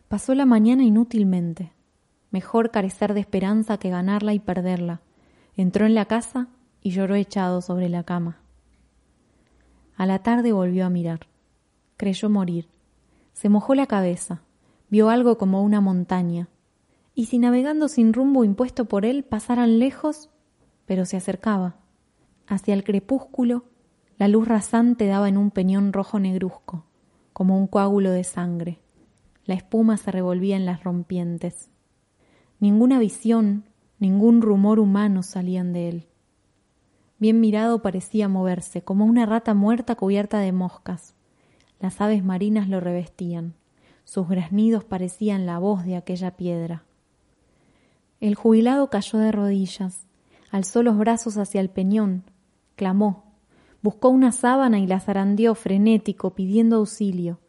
Pasó 0.09 0.35
la 0.35 0.47
mañana 0.47 0.83
inútilmente. 0.83 1.71
Mejor 2.33 2.73
carecer 2.73 3.15
de 3.15 3.21
esperanza 3.21 3.79
que 3.79 3.91
ganarla 3.91 4.35
y 4.35 4.41
perderla. 4.41 5.01
Entró 5.57 5.87
en 5.87 5.95
la 5.95 6.07
casa 6.07 6.49
y 6.81 6.91
lloró 6.91 7.15
echado 7.15 7.61
sobre 7.61 7.89
la 7.89 8.03
cama. 8.03 8.41
A 9.97 10.07
la 10.07 10.19
tarde 10.19 10.51
volvió 10.51 10.85
a 10.85 10.91
mirar. 10.91 11.29
Creyó 11.97 12.29
morir. 12.29 12.69
Se 13.33 13.49
mojó 13.49 13.77
la 13.77 13.87
cabeza 13.87 14.43
vio 14.93 15.09
algo 15.09 15.39
como 15.39 15.63
una 15.63 15.81
montaña, 15.81 16.51
y 17.15 17.25
si 17.25 17.39
navegando 17.39 17.89
sin 17.89 18.13
rumbo 18.13 18.45
impuesto 18.45 18.85
por 18.85 19.07
él 19.07 19.25
pasaran 19.25 19.79
lejos, 19.79 20.29
pero 20.85 21.07
se 21.07 21.17
acercaba. 21.17 21.77
Hacia 22.47 22.75
el 22.75 22.85
crepúsculo, 22.85 23.65
la 24.19 24.29
luz 24.29 24.47
rasante 24.47 25.07
daba 25.07 25.31
en 25.31 25.39
un 25.39 25.51
peñón 25.51 25.95
rojo 25.95 26.19
negruzco, 26.19 26.85
como 27.33 27.57
un 27.57 27.69
coágulo 27.69 28.11
de 28.11 28.23
sangre. 28.23 28.81
La 29.47 29.55
espuma 29.55 29.97
se 29.97 30.11
revolvía 30.11 30.57
en 30.57 30.67
las 30.67 30.85
rompientes. 30.85 31.71
Ninguna 32.63 33.01
visión, 33.01 33.65
ningún 33.99 34.41
rumor 34.41 34.79
humano 34.79 35.25
salían 35.25 35.73
de 35.73 35.89
él. 35.89 36.07
Bien 37.19 37.41
mirado 37.41 37.83
parecía 37.83 38.29
moverse, 38.29 38.83
como 38.83 39.05
una 39.05 39.27
rata 39.27 39.53
muerta 39.53 39.97
cubierta 39.97 40.39
de 40.39 40.53
moscas. 40.53 41.17
Las 41.81 42.01
aves 42.01 42.23
marinas 42.23 42.69
lo 42.69 42.79
revestían. 42.79 43.55
Sus 44.05 44.29
graznidos 44.29 44.85
parecían 44.85 45.45
la 45.45 45.59
voz 45.59 45.85
de 45.85 45.97
aquella 45.97 46.37
piedra. 46.37 46.85
El 48.21 48.37
jubilado 48.37 48.91
cayó 48.91 49.19
de 49.19 49.33
rodillas, 49.33 50.07
alzó 50.53 50.85
los 50.85 50.97
brazos 50.97 51.39
hacia 51.39 51.61
el 51.61 51.69
peñón, 51.69 52.23
clamó, 52.77 53.25
buscó 53.83 54.09
una 54.09 54.31
sábana 54.31 54.79
y 54.79 54.87
la 54.87 55.01
zarandeó 55.01 55.57
frenético, 55.57 56.37
pidiendo 56.37 56.77
auxilio. 56.77 57.41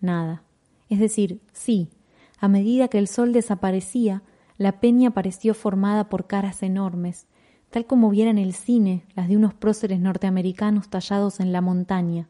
Nada. 0.00 0.42
Es 0.88 1.00
decir, 1.00 1.42
sí, 1.52 1.90
a 2.38 2.48
medida 2.48 2.88
que 2.88 2.96
el 2.96 3.08
sol 3.08 3.34
desaparecía, 3.34 4.22
la 4.58 4.80
peña 4.80 5.12
pareció 5.12 5.54
formada 5.54 6.08
por 6.08 6.26
caras 6.26 6.62
enormes, 6.62 7.26
tal 7.70 7.86
como 7.86 8.10
viera 8.10 8.30
en 8.30 8.38
el 8.38 8.52
cine 8.52 9.06
las 9.14 9.28
de 9.28 9.36
unos 9.36 9.54
próceres 9.54 10.00
norteamericanos 10.00 10.90
tallados 10.90 11.40
en 11.40 11.52
la 11.52 11.60
montaña. 11.60 12.28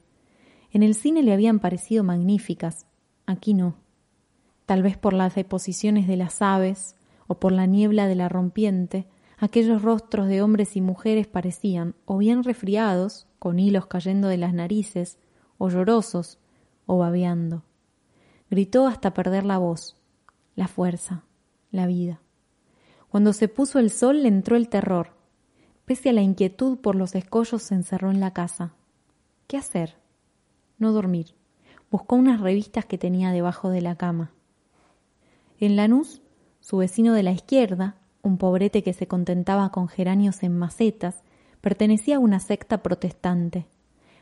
En 0.70 0.82
el 0.82 0.94
cine 0.94 1.22
le 1.22 1.32
habían 1.32 1.58
parecido 1.58 2.04
magníficas, 2.04 2.86
Aquí 3.28 3.52
no. 3.52 3.74
Tal 4.64 4.82
vez 4.82 4.96
por 4.96 5.12
las 5.12 5.34
deposiciones 5.34 6.06
de 6.06 6.16
las 6.16 6.40
aves 6.40 6.96
o 7.26 7.34
por 7.34 7.52
la 7.52 7.66
niebla 7.66 8.06
de 8.06 8.14
la 8.14 8.30
rompiente, 8.30 9.06
aquellos 9.36 9.82
rostros 9.82 10.28
de 10.28 10.40
hombres 10.40 10.76
y 10.76 10.80
mujeres 10.80 11.26
parecían 11.26 11.94
o 12.06 12.16
bien 12.16 12.42
resfriados, 12.42 13.26
con 13.38 13.58
hilos 13.58 13.84
cayendo 13.84 14.28
de 14.28 14.38
las 14.38 14.54
narices, 14.54 15.18
o 15.58 15.68
llorosos, 15.68 16.38
o 16.86 16.96
babeando. 16.96 17.64
Gritó 18.50 18.86
hasta 18.86 19.12
perder 19.12 19.44
la 19.44 19.58
voz, 19.58 19.98
la 20.56 20.68
fuerza, 20.68 21.24
la 21.70 21.86
vida. 21.86 22.20
Cuando 23.08 23.32
se 23.32 23.48
puso 23.48 23.78
el 23.78 23.90
sol 23.90 24.22
le 24.22 24.28
entró 24.28 24.56
el 24.56 24.68
terror. 24.68 25.16
Pese 25.84 26.10
a 26.10 26.12
la 26.12 26.22
inquietud 26.22 26.78
por 26.78 26.94
los 26.94 27.14
escollos 27.14 27.62
se 27.62 27.74
encerró 27.74 28.10
en 28.10 28.20
la 28.20 28.32
casa. 28.32 28.74
¿Qué 29.46 29.56
hacer? 29.56 29.96
No 30.78 30.92
dormir 30.92 31.38
buscó 31.90 32.16
unas 32.16 32.40
revistas 32.40 32.84
que 32.84 32.98
tenía 32.98 33.30
debajo 33.30 33.70
de 33.70 33.80
la 33.80 33.96
cama. 33.96 34.32
En 35.58 35.76
Lanús, 35.76 36.22
su 36.60 36.78
vecino 36.78 37.14
de 37.14 37.22
la 37.22 37.32
izquierda, 37.32 37.96
un 38.22 38.36
pobrete 38.38 38.82
que 38.82 38.92
se 38.92 39.06
contentaba 39.06 39.70
con 39.70 39.88
geranios 39.88 40.42
en 40.42 40.56
macetas, 40.56 41.22
pertenecía 41.60 42.16
a 42.16 42.20
una 42.20 42.40
secta 42.40 42.82
protestante. 42.82 43.66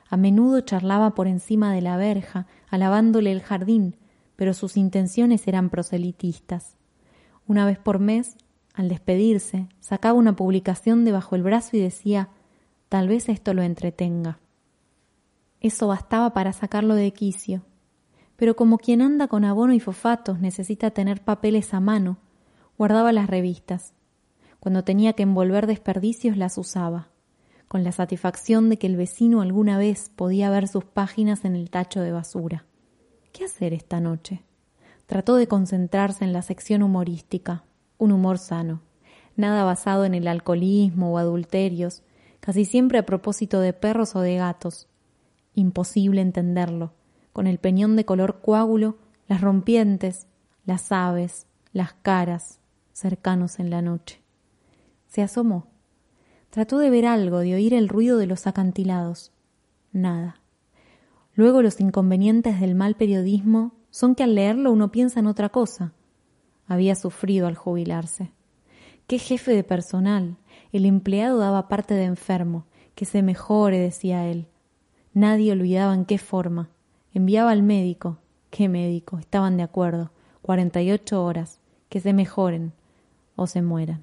A 0.09 0.17
menudo 0.17 0.61
charlaba 0.61 1.15
por 1.15 1.27
encima 1.27 1.73
de 1.75 1.83
la 1.83 1.97
verja, 1.97 2.47
alabándole 2.71 3.33
el 3.33 3.43
jardín, 3.43 3.97
pero 4.37 4.55
sus 4.55 4.77
intenciones 4.77 5.49
eran 5.49 5.71
proselitistas. 5.71 6.77
Una 7.47 7.65
vez 7.65 7.79
por 7.79 7.99
mes, 7.99 8.37
al 8.75 8.89
despedirse, 8.89 9.69
sacaba 9.81 10.19
una 10.19 10.37
publicación 10.37 11.05
debajo 11.05 11.37
el 11.37 11.43
brazo 11.43 11.77
y 11.77 11.81
decía 11.81 12.31
Tal 12.89 13.09
vez 13.09 13.29
esto 13.29 13.53
lo 13.53 13.63
entretenga. 13.63 14.39
Eso 15.61 15.89
bastaba 15.89 16.33
para 16.33 16.53
sacarlo 16.53 16.95
de 16.95 17.13
quicio. 17.13 17.63
Pero 18.37 18.55
como 18.55 18.79
quien 18.79 19.03
anda 19.03 19.27
con 19.29 19.45
abono 19.45 19.73
y 19.73 19.81
fosfatos 19.81 20.39
necesita 20.41 20.91
tener 20.91 21.25
papeles 21.25 21.75
a 21.75 21.81
mano, 21.81 22.19
guardaba 22.79 23.13
las 23.13 23.29
revistas. 23.29 23.95
Cuando 24.61 24.85
tenía 24.85 25.15
que 25.15 25.25
envolver 25.25 25.67
desperdicios 25.67 26.37
las 26.37 26.59
usaba, 26.59 27.09
con 27.67 27.83
la 27.83 27.93
satisfacción 27.93 28.69
de 28.69 28.79
que 28.79 28.87
el 28.87 28.97
vecino 28.97 29.41
alguna 29.41 29.79
vez 29.79 30.11
podía 30.15 30.51
ver 30.51 30.69
sus 30.69 30.85
páginas 30.85 31.45
en 31.45 31.57
el 31.57 31.71
tacho 31.71 32.01
de 32.01 32.13
basura. 32.13 32.67
¿Qué 33.33 33.45
hacer 33.45 33.73
esta 33.73 34.01
noche? 34.01 34.46
Trató 35.07 35.37
de 35.37 35.47
concentrarse 35.47 36.25
en 36.25 36.33
la 36.33 36.43
sección 36.43 36.83
humorística, 36.83 37.65
un 37.99 38.13
humor 38.13 38.39
sano, 38.39 38.83
nada 39.37 39.65
basado 39.65 40.05
en 40.05 40.15
el 40.15 40.27
alcoholismo 40.27 41.13
o 41.13 41.19
adulterios, 41.19 42.03
casi 42.41 42.65
siempre 42.65 42.99
a 42.99 43.07
propósito 43.07 43.61
de 43.61 43.73
perros 43.73 44.17
o 44.17 44.21
de 44.21 44.37
gatos, 44.37 44.89
imposible 45.55 46.21
entenderlo, 46.21 46.93
con 47.33 47.47
el 47.47 47.59
peñón 47.59 47.97
de 47.97 48.05
color 48.05 48.41
coágulo, 48.41 48.97
las 49.29 49.41
rompientes, 49.41 50.27
las 50.65 50.91
aves, 50.91 51.47
las 51.73 51.93
caras, 51.95 52.59
cercanos 52.93 53.59
en 53.59 53.71
la 53.71 53.83
noche. 53.83 54.21
Se 55.07 55.23
asomó. 55.23 55.67
Trató 56.51 56.79
de 56.79 56.91
ver 56.91 57.07
algo, 57.07 57.41
de 57.41 57.55
oír 57.55 57.75
el 57.75 57.89
ruido 57.89 58.19
de 58.19 58.27
los 58.27 58.47
acantilados. 58.47 59.33
Nada. 59.93 60.41
Luego 61.35 61.63
los 61.63 61.81
inconvenientes 61.81 62.61
del 62.61 62.75
mal 62.75 62.97
periodismo 62.97 63.76
son 63.97 64.15
que 64.15 64.25
al 64.25 64.35
leerlo 64.35 64.73
uno 64.73 64.93
piensa 64.93 65.21
en 65.21 65.27
otra 65.27 65.49
cosa. 65.49 65.95
Había 66.67 66.95
sufrido 66.97 67.47
al 67.47 67.55
jubilarse. 67.55 68.31
Qué 69.07 69.19
jefe 69.19 69.53
de 69.53 69.65
personal. 69.65 70.37
El 70.71 70.85
empleado 70.85 71.39
daba 71.39 71.67
parte 71.69 71.95
de 71.95 72.05
enfermo. 72.05 72.67
Que 72.95 73.07
se 73.07 73.23
mejore, 73.23 73.79
decía 73.79 74.27
él. 74.27 74.49
Nadie 75.15 75.51
olvidaba 75.51 75.95
en 75.95 76.05
qué 76.05 76.19
forma. 76.19 76.69
Enviaba 77.15 77.53
al 77.53 77.63
médico. 77.63 78.19
¿Qué 78.51 78.69
médico? 78.69 79.19
Estaban 79.19 79.57
de 79.57 79.63
acuerdo. 79.63 80.11
Cuarenta 80.43 80.83
y 80.83 80.93
ocho 80.93 81.25
horas. 81.25 81.59
Que 81.89 82.01
se 82.01 82.13
mejoren 82.13 82.75
o 83.35 83.47
se 83.47 83.63
mueran. 83.63 84.03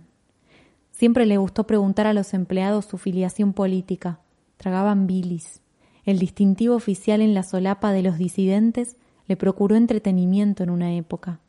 Siempre 0.89 1.27
le 1.27 1.38
gustó 1.38 1.67
preguntar 1.67 2.07
a 2.07 2.13
los 2.13 2.33
empleados 2.33 2.85
su 2.85 2.97
filiación 2.97 3.53
política. 3.53 4.21
Tragaban 4.57 5.05
bilis. 5.05 5.62
El 6.03 6.17
distintivo 6.17 6.73
oficial 6.73 7.21
en 7.21 7.35
la 7.35 7.43
solapa 7.43 7.91
de 7.91 8.01
los 8.01 8.17
disidentes 8.17 8.97
le 9.27 9.37
procuró 9.37 9.75
entretenimiento 9.75 10.63
en 10.63 10.69
una 10.69 10.93
época. 10.93 11.39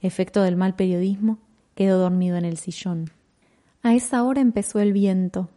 Efecto 0.00 0.42
del 0.42 0.56
mal 0.56 0.74
periodismo, 0.74 1.38
quedó 1.74 1.98
dormido 1.98 2.36
en 2.36 2.44
el 2.44 2.56
sillón. 2.56 3.10
A 3.82 3.94
esa 3.94 4.22
hora 4.24 4.40
empezó 4.40 4.80
el 4.80 4.92
viento, 4.92 5.48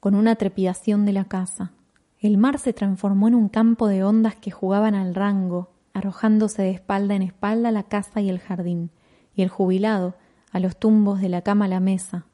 con 0.00 0.14
una 0.14 0.36
trepidación 0.36 1.06
de 1.06 1.12
la 1.12 1.24
casa. 1.24 1.72
El 2.18 2.36
mar 2.38 2.58
se 2.58 2.72
transformó 2.72 3.28
en 3.28 3.34
un 3.34 3.48
campo 3.48 3.88
de 3.88 4.04
ondas 4.04 4.34
que 4.36 4.50
jugaban 4.50 4.94
al 4.94 5.14
rango, 5.14 5.70
arrojándose 5.92 6.62
de 6.62 6.70
espalda 6.70 7.14
en 7.14 7.22
espalda 7.22 7.70
la 7.70 7.84
casa 7.84 8.20
y 8.20 8.28
el 8.28 8.38
jardín, 8.40 8.90
y 9.34 9.42
el 9.42 9.48
jubilado, 9.48 10.14
a 10.52 10.60
los 10.60 10.76
tumbos 10.76 11.20
de 11.20 11.28
la 11.28 11.42
cama 11.42 11.64
a 11.64 11.68
la 11.68 11.80
mesa, 11.80 12.26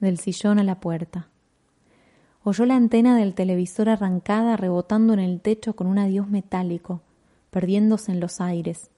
del 0.00 0.18
sillón 0.18 0.58
a 0.58 0.64
la 0.64 0.80
puerta. 0.80 1.28
Oyó 2.42 2.64
la 2.64 2.76
antena 2.76 3.16
del 3.16 3.34
televisor 3.34 3.88
arrancada 3.88 4.56
rebotando 4.56 5.12
en 5.12 5.18
el 5.18 5.40
techo 5.40 5.74
con 5.74 5.86
un 5.86 5.98
adiós 5.98 6.28
metálico, 6.28 7.02
perdiéndose 7.56 8.12
en 8.12 8.20
los 8.20 8.42
aires. 8.42 8.90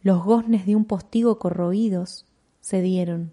Los 0.00 0.22
goznes 0.22 0.66
de 0.66 0.76
un 0.76 0.84
postigo 0.84 1.40
corroídos 1.40 2.24
se 2.60 2.80
dieron. 2.80 3.32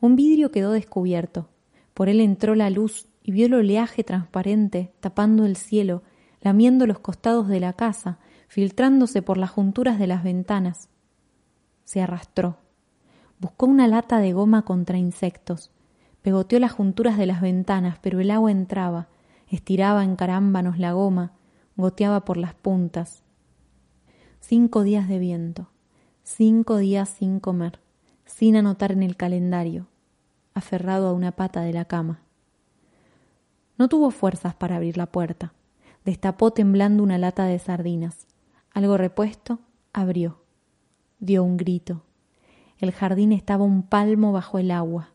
Un 0.00 0.16
vidrio 0.16 0.50
quedó 0.50 0.72
descubierto. 0.72 1.50
Por 1.94 2.08
él 2.08 2.18
entró 2.18 2.56
la 2.56 2.68
luz 2.68 3.06
y 3.22 3.30
vio 3.30 3.46
el 3.46 3.54
oleaje 3.54 4.02
transparente 4.02 4.92
tapando 4.98 5.46
el 5.46 5.54
cielo, 5.54 6.02
lamiendo 6.40 6.84
los 6.84 6.98
costados 6.98 7.46
de 7.46 7.60
la 7.60 7.74
casa, 7.74 8.18
filtrándose 8.48 9.22
por 9.22 9.36
las 9.36 9.50
junturas 9.50 10.00
de 10.00 10.08
las 10.08 10.24
ventanas. 10.24 10.88
Se 11.84 12.02
arrastró. 12.02 12.56
Buscó 13.38 13.66
una 13.66 13.86
lata 13.86 14.18
de 14.18 14.32
goma 14.32 14.62
contra 14.64 14.98
insectos 14.98 15.70
Pegoteó 16.22 16.58
las 16.58 16.72
junturas 16.72 17.16
de 17.16 17.26
las 17.26 17.40
ventanas, 17.40 18.00
pero 18.02 18.18
el 18.18 18.32
agua 18.32 18.50
entraba, 18.50 19.06
estiraba 19.46 20.02
en 20.02 20.16
carámbanos 20.16 20.80
la 20.80 20.90
goma, 20.90 21.34
goteaba 21.76 22.24
por 22.24 22.36
las 22.36 22.54
puntas. 22.54 23.22
Cinco 24.40 24.82
días 24.82 25.06
de 25.06 25.20
viento, 25.20 25.68
cinco 26.24 26.78
días 26.78 27.08
sin 27.08 27.38
comer, 27.38 27.78
sin 28.24 28.56
anotar 28.56 28.90
en 28.90 29.04
el 29.04 29.16
calendario, 29.16 29.86
aferrado 30.54 31.06
a 31.06 31.12
una 31.12 31.30
pata 31.30 31.60
de 31.60 31.72
la 31.72 31.84
cama. 31.84 32.20
No 33.78 33.88
tuvo 33.88 34.10
fuerzas 34.10 34.54
para 34.54 34.76
abrir 34.76 34.96
la 34.96 35.06
puerta. 35.06 35.52
Destapó 36.04 36.50
temblando 36.52 37.04
una 37.04 37.16
lata 37.16 37.44
de 37.44 37.60
sardinas. 37.60 38.26
Algo 38.72 38.96
repuesto, 38.96 39.60
abrió. 39.92 40.40
Dio 41.20 41.44
un 41.44 41.56
grito. 41.56 42.02
El 42.78 42.90
jardín 42.90 43.30
estaba 43.30 43.64
un 43.64 43.84
palmo 43.84 44.32
bajo 44.32 44.58
el 44.58 44.72
agua. 44.72 45.10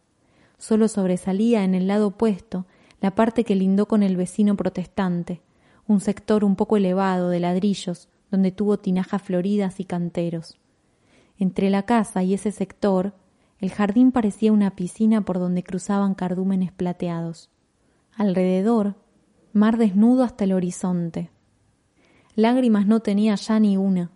Solo 0.58 0.88
sobresalía 0.88 1.65
en 1.65 1.75
el 1.75 1.88
lado 1.88 2.08
opuesto 2.08 2.67
la 3.01 3.16
parte 3.16 3.44
que 3.44 3.55
lindó 3.55 3.88
con 3.88 4.01
el 4.01 4.16
vecino 4.16 4.55
protestante, 4.55 5.42
un 5.88 6.00
sector 6.00 6.46
un 6.46 6.55
poco 6.55 6.77
elevado 6.77 7.29
de 7.29 7.42
ladrillos, 7.42 8.07
donde 8.31 8.51
tuvo 8.51 8.77
tinajas 8.77 9.22
floridas 9.22 9.79
y 9.79 9.85
canteros. 9.85 10.57
Entre 11.38 11.70
la 11.70 11.83
casa 11.83 12.24
y 12.24 12.33
ese 12.33 12.51
sector, 12.51 13.14
el 13.59 13.72
jardín 13.72 14.11
parecía 14.11 14.51
una 14.51 14.75
piscina 14.75 15.22
por 15.22 15.40
donde 15.40 15.64
cruzaban 15.64 16.14
cardúmenes 16.14 16.72
plateados. 16.72 17.50
Alrededor, 18.16 18.96
mar 19.53 19.77
desnudo 19.77 20.24
hasta 20.24 20.44
el 20.44 20.53
horizonte. 20.53 21.31
Lágrimas 22.35 22.85
no 22.85 23.00
tenía 23.00 23.35
ya 23.35 23.59
ni 23.59 23.77
una, 23.77 24.11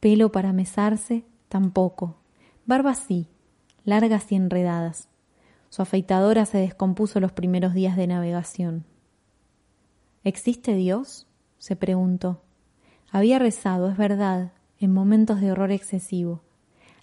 pelo 0.00 0.30
para 0.30 0.52
mesarse 0.52 1.24
tampoco, 1.48 2.16
barbas 2.66 2.98
sí, 2.98 3.28
largas 3.84 4.30
y 4.30 4.34
enredadas. 4.34 5.08
Su 5.70 5.82
afeitadora 5.82 6.46
se 6.46 6.58
descompuso 6.58 7.20
los 7.20 7.32
primeros 7.32 7.74
días 7.74 7.96
de 7.96 8.06
navegación. 8.06 8.84
¿Existe 10.22 10.74
Dios? 10.74 11.26
se 11.58 11.76
preguntó. 11.76 12.42
Había 13.10 13.38
rezado, 13.38 13.88
es 13.88 13.96
verdad, 13.96 14.52
en 14.78 14.92
momentos 14.92 15.40
de 15.40 15.52
horror 15.52 15.72
excesivo. 15.72 16.42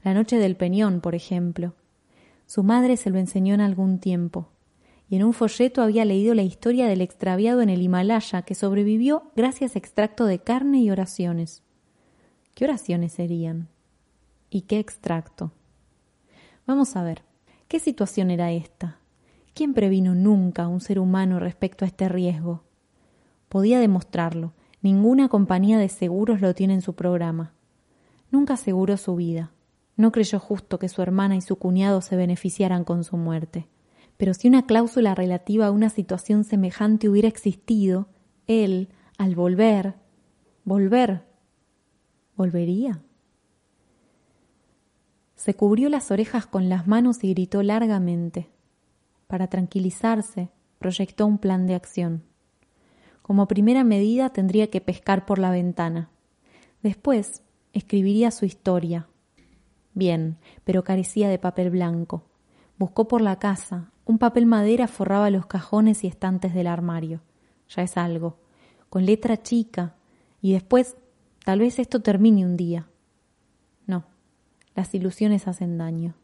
La 0.03 0.13
noche 0.13 0.37
del 0.37 0.55
Peñón, 0.55 1.01
por 1.01 1.15
ejemplo. 1.15 1.73
Su 2.45 2.63
madre 2.63 2.97
se 2.97 3.09
lo 3.09 3.19
enseñó 3.19 3.53
en 3.53 3.61
algún 3.61 3.99
tiempo, 3.99 4.49
y 5.09 5.15
en 5.15 5.23
un 5.23 5.33
folleto 5.33 5.81
había 5.81 6.05
leído 6.05 6.33
la 6.33 6.43
historia 6.43 6.87
del 6.87 7.01
extraviado 7.01 7.61
en 7.61 7.69
el 7.69 7.81
Himalaya 7.81 8.41
que 8.41 8.55
sobrevivió 8.55 9.31
gracias 9.35 9.75
a 9.75 9.79
extracto 9.79 10.25
de 10.25 10.39
carne 10.39 10.81
y 10.81 10.91
oraciones. 10.91 11.63
¿Qué 12.53 12.65
oraciones 12.65 13.13
serían? 13.13 13.69
¿Y 14.49 14.61
qué 14.61 14.79
extracto? 14.79 15.51
Vamos 16.67 16.95
a 16.95 17.03
ver. 17.03 17.23
¿Qué 17.67 17.79
situación 17.79 18.29
era 18.29 18.51
esta? 18.51 18.99
¿Quién 19.53 19.73
previno 19.73 20.15
nunca 20.15 20.63
a 20.63 20.67
un 20.67 20.81
ser 20.81 20.99
humano 20.99 21.39
respecto 21.39 21.85
a 21.85 21.87
este 21.87 22.09
riesgo? 22.09 22.63
Podía 23.49 23.79
demostrarlo. 23.79 24.53
Ninguna 24.83 25.29
compañía 25.29 25.79
de 25.79 25.87
seguros 25.87 26.41
lo 26.41 26.53
tiene 26.53 26.73
en 26.73 26.81
su 26.81 26.93
programa. 26.93 27.53
Nunca 28.31 28.55
aseguró 28.55 28.97
su 28.97 29.15
vida. 29.15 29.53
No 29.95 30.11
creyó 30.11 30.39
justo 30.39 30.77
que 30.77 30.89
su 30.89 31.01
hermana 31.01 31.37
y 31.37 31.41
su 31.41 31.55
cuñado 31.55 32.01
se 32.01 32.17
beneficiaran 32.17 32.83
con 32.83 33.05
su 33.05 33.15
muerte. 33.15 33.69
Pero 34.17 34.33
si 34.33 34.49
una 34.49 34.65
cláusula 34.65 35.15
relativa 35.15 35.67
a 35.67 35.71
una 35.71 35.89
situación 35.89 36.43
semejante 36.43 37.07
hubiera 37.07 37.29
existido, 37.29 38.09
él, 38.45 38.89
al 39.17 39.35
volver, 39.35 39.95
volver, 40.65 41.23
¿volvería? 42.35 43.01
Se 45.35 45.53
cubrió 45.53 45.87
las 45.87 46.11
orejas 46.11 46.45
con 46.45 46.67
las 46.67 46.87
manos 46.87 47.23
y 47.23 47.33
gritó 47.33 47.63
largamente. 47.63 48.49
Para 49.27 49.47
tranquilizarse, 49.47 50.49
proyectó 50.77 51.25
un 51.25 51.37
plan 51.37 51.67
de 51.67 51.75
acción. 51.75 52.32
Como 53.23 53.47
primera 53.47 53.85
medida 53.85 54.29
tendría 54.31 54.69
que 54.69 54.81
pescar 54.81 55.25
por 55.25 55.39
la 55.39 55.49
ventana. 55.49 56.09
Después 56.83 57.41
escribiría 57.71 58.31
su 58.31 58.45
historia. 58.45 59.07
Bien, 59.93 60.37
pero 60.65 60.83
carecía 60.83 61.29
de 61.29 61.39
papel 61.39 61.69
blanco. 61.69 62.25
Buscó 62.77 63.07
por 63.07 63.21
la 63.21 63.39
casa. 63.39 63.91
Un 64.05 64.17
papel 64.17 64.45
madera 64.45 64.89
forraba 64.89 65.29
los 65.29 65.45
cajones 65.45 66.03
y 66.03 66.07
estantes 66.07 66.53
del 66.53 66.67
armario. 66.67 67.21
Ya 67.69 67.83
es 67.83 67.95
algo. 67.95 68.39
Con 68.89 69.05
letra 69.05 69.41
chica. 69.41 69.95
Y 70.41 70.51
después, 70.51 70.97
tal 71.45 71.59
vez 71.59 71.79
esto 71.79 72.01
termine 72.01 72.45
un 72.45 72.57
día. 72.57 72.89
No, 73.87 74.03
las 74.75 74.93
ilusiones 74.93 75.47
hacen 75.47 75.77
daño. 75.77 76.15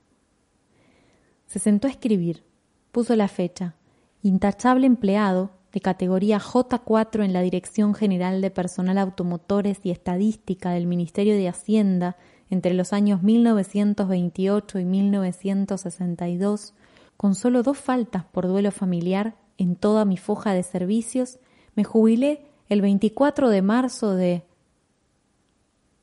Se 1.48 1.60
sentó 1.60 1.88
a 1.88 1.92
escribir, 1.92 2.44
puso 2.92 3.16
la 3.16 3.30
fecha, 3.30 3.76
intachable 4.22 4.86
empleado 4.86 5.59
de 5.74 5.82
categoría 5.82 6.40
J4 6.40 7.24
en 7.24 7.34
la 7.34 7.42
Dirección 7.42 7.94
General 7.94 8.42
de 8.42 8.50
Personal 8.50 8.98
Automotores 8.98 9.80
y 9.84 9.92
Estadística 9.92 10.72
del 10.72 10.88
Ministerio 10.88 11.36
de 11.36 11.48
Hacienda 11.48 12.18
entre 12.50 12.74
los 12.74 12.94
años 12.94 13.22
1928 13.22 14.80
y 14.80 14.86
1962, 14.86 16.74
con 17.18 17.36
solo 17.36 17.62
dos 17.62 17.78
faltas 17.78 18.26
por 18.26 18.48
duelo 18.48 18.72
familiar 18.72 19.36
en 19.58 19.76
toda 19.76 20.06
mi 20.06 20.18
foja 20.18 20.54
de 20.54 20.64
servicios, 20.64 21.38
me 21.76 21.84
jubilé 21.84 22.46
el 22.70 22.82
24 22.82 23.50
de 23.50 23.62
marzo 23.62 24.16
de... 24.16 24.44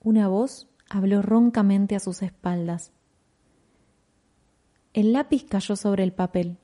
Una 0.00 0.29
voz 0.29 0.68
habló 0.88 1.22
roncamente 1.22 1.96
a 1.96 2.00
sus 2.00 2.22
espaldas. 2.22 2.92
El 4.92 5.12
lápiz 5.12 5.44
cayó 5.44 5.74
sobre 5.74 6.05
el 6.05 6.12
papel. 6.12 6.59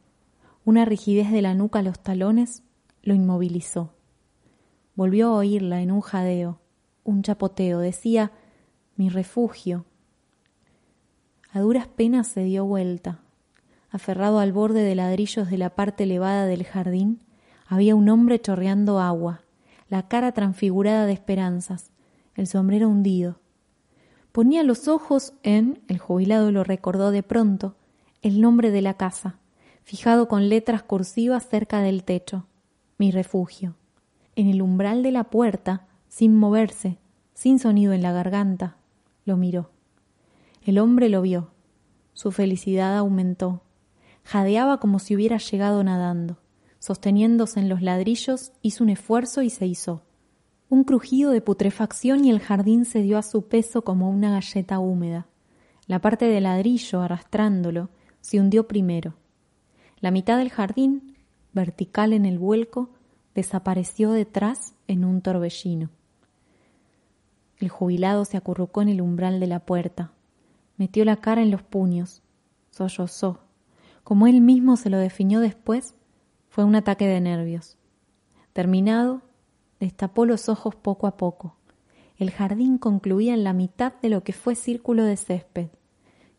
Una 0.65 0.85
rigidez 0.85 1.33
de 1.33 1.43
la 1.43 1.55
nuca 1.55 1.81
a 1.81 1.83
los 1.83 1.99
talones 1.99 2.63
lo 3.03 3.15
inmovilizó. 3.15 3.93
Volvió 4.95 5.29
a 5.29 5.37
oírla 5.37 5.81
en 5.83 5.91
un 5.91 6.01
jadeo, 6.01 6.61
un 7.05 7.23
chapoteo. 7.23 7.79
Decía 7.81 8.33
mi 8.97 9.09
refugio. 9.09 9.85
A 11.53 11.61
duras 11.61 11.87
penas 11.87 12.29
se 12.29 12.45
dio 12.45 12.65
vuelta. 12.65 13.21
Aferrado 13.91 14.39
al 14.39 14.53
borde 14.53 14.83
de 14.83 14.95
ladrillos 14.95 15.51
de 15.51 15.59
la 15.59 15.71
parte 15.71 16.05
elevada 16.05 16.47
del 16.47 16.65
jardín, 16.65 17.21
había 17.67 17.95
un 17.95 18.09
hombre 18.09 18.41
chorreando 18.41 19.01
agua, 19.01 19.43
la 19.89 20.09
cara 20.09 20.33
transfigurada 20.33 21.05
de 21.05 21.13
esperanzas, 21.13 21.91
el 22.35 22.47
sombrero 22.47 22.89
hundido, 22.89 23.43
Ponía 24.33 24.63
los 24.63 24.89
ojos 24.89 25.35
en, 25.43 25.83
el 25.89 25.99
jubilado 25.99 26.51
lo 26.53 26.65
recordó 26.65 27.11
de 27.11 27.23
pronto, 27.23 27.77
el 28.23 28.41
nombre 28.41 28.71
de 28.71 28.81
la 28.81 28.95
casa, 28.95 29.39
fijado 29.85 30.27
con 30.27 30.49
letras 30.49 30.83
cursivas 30.83 31.47
cerca 31.47 31.83
del 31.83 32.03
techo, 32.03 32.47
mi 33.03 33.11
refugio. 33.11 33.75
En 34.37 34.47
el 34.47 34.63
umbral 34.63 35.03
de 35.03 35.11
la 35.11 35.25
puerta, 35.25 35.89
sin 36.07 36.37
moverse, 36.37 36.99
sin 37.35 37.59
sonido 37.59 37.93
en 37.93 38.01
la 38.01 38.13
garganta, 38.13 38.77
lo 39.25 39.37
miró. 39.37 39.73
El 40.65 40.79
hombre 40.79 41.09
lo 41.09 41.21
vio. 41.21 41.51
Su 42.13 42.31
felicidad 42.31 42.97
aumentó. 42.97 43.65
Jadeaba 44.23 44.79
como 44.79 45.01
si 45.01 45.17
hubiera 45.17 45.39
llegado 45.39 45.83
nadando. 45.83 46.39
Sosteniéndose 46.79 47.59
en 47.59 47.69
los 47.69 47.83
ladrillos, 47.83 48.53
hizo 48.63 48.85
un 48.85 48.91
esfuerzo 48.91 49.43
y 49.43 49.51
se 49.51 49.67
hizo. 49.67 50.03
Un 50.69 50.85
crujido 50.85 51.33
de 51.33 51.41
putrefacción 51.41 52.25
y 52.25 52.31
el 52.31 52.39
jardín 52.39 52.85
se 52.85 53.03
dio 53.03 53.19
a 53.19 53.25
su 53.25 53.49
peso 53.49 53.83
como 53.83 54.11
una 54.11 54.31
galleta 54.31 54.79
húmeda. 54.79 55.27
La 55.89 56.01
parte 56.01 56.27
de 56.27 56.41
ladrillo, 56.41 57.01
arrastrándolo, 57.03 57.89
se 58.21 58.39
hundió 58.39 58.69
primero. 58.69 59.15
La 59.99 60.13
mitad 60.13 60.39
del 60.39 60.51
jardín, 60.51 61.17
vertical 61.53 62.13
en 62.13 62.25
el 62.27 62.39
vuelco, 62.39 62.91
desapareció 63.35 64.13
detrás 64.13 64.75
en 64.89 65.05
un 65.05 65.21
torbellino. 65.21 65.91
El 67.59 67.69
jubilado 67.69 68.25
se 68.25 68.37
acurrucó 68.37 68.83
en 68.83 68.89
el 68.89 69.01
umbral 69.01 69.41
de 69.41 69.47
la 69.47 69.61
puerta, 69.61 70.13
metió 70.77 71.05
la 71.05 71.17
cara 71.17 71.43
en 71.43 71.51
los 71.51 71.63
puños, 71.63 72.23
sollozó. 72.71 73.41
Como 74.03 74.27
él 74.27 74.41
mismo 74.41 74.77
se 74.77 74.91
lo 74.91 74.99
definió 74.99 75.41
después, 75.41 75.95
fue 76.49 76.65
un 76.65 76.75
ataque 76.75 77.07
de 77.07 77.21
nervios. 77.21 77.79
Terminado, 78.53 79.23
destapó 79.81 80.27
los 80.27 80.49
ojos 80.49 80.75
poco 80.75 81.07
a 81.07 81.17
poco. 81.17 81.57
El 82.19 82.31
jardín 82.31 82.79
concluía 82.79 83.35
en 83.35 83.45
la 83.45 83.53
mitad 83.53 83.95
de 84.03 84.09
lo 84.09 84.23
que 84.23 84.33
fue 84.33 84.55
círculo 84.55 85.05
de 85.05 85.17
césped. 85.17 85.69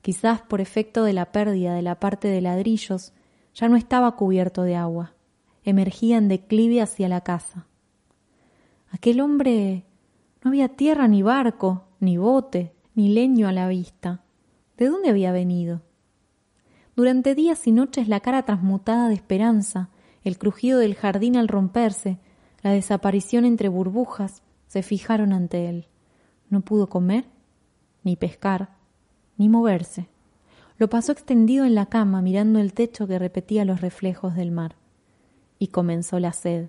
Quizás 0.02 0.42
por 0.42 0.62
efecto 0.62 1.04
de 1.04 1.14
la 1.14 1.32
pérdida 1.32 1.74
de 1.74 1.82
la 1.82 2.00
parte 2.00 2.28
de 2.28 2.42
ladrillos, 2.42 3.14
ya 3.54 3.70
no 3.70 3.76
estaba 3.76 4.16
cubierto 4.16 4.64
de 4.64 4.76
agua. 4.76 5.14
Emergía 5.64 6.18
en 6.18 6.28
declive 6.28 6.82
hacia 6.82 7.08
la 7.08 7.22
casa. 7.22 7.68
Aquel 8.92 9.22
hombre 9.22 9.86
no 10.44 10.50
había 10.50 10.70
tierra 10.70 11.08
ni 11.08 11.24
barco, 11.24 11.86
ni 12.00 12.18
bote, 12.18 12.74
ni 12.96 13.10
leño 13.10 13.48
a 13.48 13.52
la 13.52 13.68
vista. 13.68 14.24
¿De 14.78 14.88
dónde 14.88 15.10
había 15.10 15.32
venido? 15.32 15.82
Durante 16.96 17.34
días 17.34 17.66
y 17.66 17.72
noches 17.72 18.08
la 18.08 18.20
cara 18.20 18.44
transmutada 18.44 19.08
de 19.10 19.16
esperanza, 19.16 19.90
el 20.24 20.38
crujido 20.38 20.80
del 20.80 20.96
jardín 20.96 21.38
al 21.38 21.48
romperse, 21.48 22.20
la 22.62 22.72
desaparición 22.72 23.46
entre 23.46 23.68
burbujas, 23.68 24.44
se 24.68 24.84
fijaron 24.84 25.34
ante 25.34 25.70
él. 25.70 25.88
No 26.50 26.62
pudo 26.62 26.88
comer, 26.88 27.26
ni 28.04 28.16
pescar, 28.16 28.76
ni 29.38 29.50
moverse. 29.50 30.08
Lo 30.84 30.90
pasó 30.90 31.14
extendido 31.14 31.64
en 31.64 31.76
la 31.76 31.86
cama 31.86 32.22
mirando 32.22 32.60
el 32.60 32.74
techo 32.74 33.08
que 33.08 33.18
repetía 33.18 33.64
los 33.64 33.80
reflejos 33.80 34.36
del 34.36 34.52
mar. 34.52 34.76
Y 35.58 35.68
comenzó 35.68 36.20
la 36.20 36.34
sed. 36.34 36.68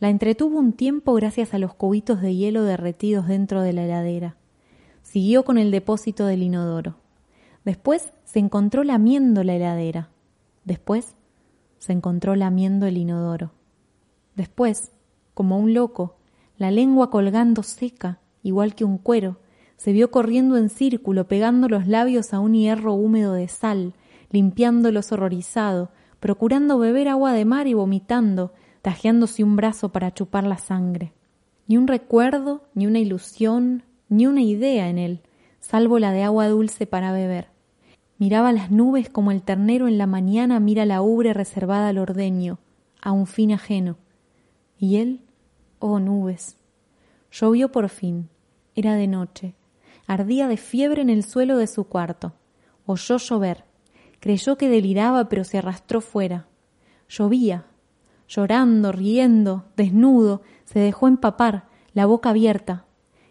La 0.00 0.08
entretuvo 0.08 0.58
un 0.58 0.72
tiempo 0.72 1.12
gracias 1.12 1.52
a 1.52 1.58
los 1.58 1.74
cubitos 1.74 2.22
de 2.22 2.34
hielo 2.34 2.62
derretidos 2.62 3.28
dentro 3.28 3.60
de 3.60 3.74
la 3.74 3.84
heladera. 3.84 4.36
Siguió 5.02 5.44
con 5.44 5.58
el 5.58 5.70
depósito 5.70 6.24
del 6.24 6.42
inodoro. 6.42 6.96
Después 7.62 8.14
se 8.24 8.38
encontró 8.38 8.84
lamiendo 8.84 9.44
la 9.44 9.56
heladera. 9.56 10.08
Después 10.64 11.14
se 11.76 11.92
encontró 11.92 12.36
lamiendo 12.36 12.86
el 12.86 12.96
inodoro. 12.96 13.52
Después 14.34 14.92
como 15.34 15.58
un 15.58 15.74
loco, 15.74 16.16
la 16.56 16.70
lengua 16.70 17.10
colgando 17.10 17.62
seca, 17.62 18.18
igual 18.42 18.74
que 18.74 18.86
un 18.86 18.96
cuero, 18.96 19.36
se 19.76 19.92
vio 19.92 20.10
corriendo 20.10 20.56
en 20.56 20.68
círculo, 20.68 21.28
pegando 21.28 21.68
los 21.68 21.86
labios 21.86 22.32
a 22.32 22.40
un 22.40 22.54
hierro 22.54 22.94
húmedo 22.94 23.34
de 23.34 23.48
sal, 23.48 23.94
limpiándolos 24.30 25.12
horrorizado, 25.12 25.90
procurando 26.20 26.78
beber 26.78 27.08
agua 27.08 27.32
de 27.32 27.44
mar 27.44 27.66
y 27.66 27.74
vomitando, 27.74 28.52
tajeándose 28.82 29.44
un 29.44 29.56
brazo 29.56 29.90
para 29.90 30.12
chupar 30.12 30.44
la 30.44 30.58
sangre. 30.58 31.12
Ni 31.66 31.76
un 31.76 31.86
recuerdo, 31.86 32.62
ni 32.74 32.86
una 32.86 32.98
ilusión, 32.98 33.82
ni 34.08 34.26
una 34.26 34.42
idea 34.42 34.88
en 34.88 34.98
él, 34.98 35.20
salvo 35.60 35.98
la 35.98 36.12
de 36.12 36.22
agua 36.22 36.48
dulce 36.48 36.86
para 36.86 37.12
beber. 37.12 37.48
Miraba 38.18 38.52
las 38.52 38.70
nubes 38.70 39.10
como 39.10 39.30
el 39.30 39.42
ternero 39.42 39.88
en 39.88 39.98
la 39.98 40.06
mañana 40.06 40.58
mira 40.58 40.86
la 40.86 41.02
ubre 41.02 41.34
reservada 41.34 41.88
al 41.88 41.98
ordeño, 41.98 42.58
a 43.02 43.12
un 43.12 43.26
fin 43.26 43.52
ajeno. 43.52 43.98
Y 44.78 44.96
él 44.96 45.20
Oh 45.78 46.00
nubes. 46.00 46.56
Llovió 47.30 47.70
por 47.70 47.88
fin. 47.90 48.30
Era 48.74 48.94
de 48.94 49.06
noche. 49.06 49.54
Ardía 50.06 50.46
de 50.48 50.56
fiebre 50.56 51.02
en 51.02 51.10
el 51.10 51.24
suelo 51.24 51.56
de 51.56 51.66
su 51.66 51.84
cuarto. 51.84 52.34
Oyó 52.84 53.16
llover. 53.18 53.64
Creyó 54.20 54.56
que 54.56 54.68
deliraba, 54.68 55.28
pero 55.28 55.44
se 55.44 55.58
arrastró 55.58 56.00
fuera. 56.00 56.46
Llovía. 57.08 57.66
Llorando, 58.28 58.92
riendo, 58.92 59.64
desnudo, 59.76 60.42
se 60.64 60.80
dejó 60.80 61.06
empapar, 61.06 61.68
la 61.92 62.06
boca 62.06 62.30
abierta. 62.30 62.84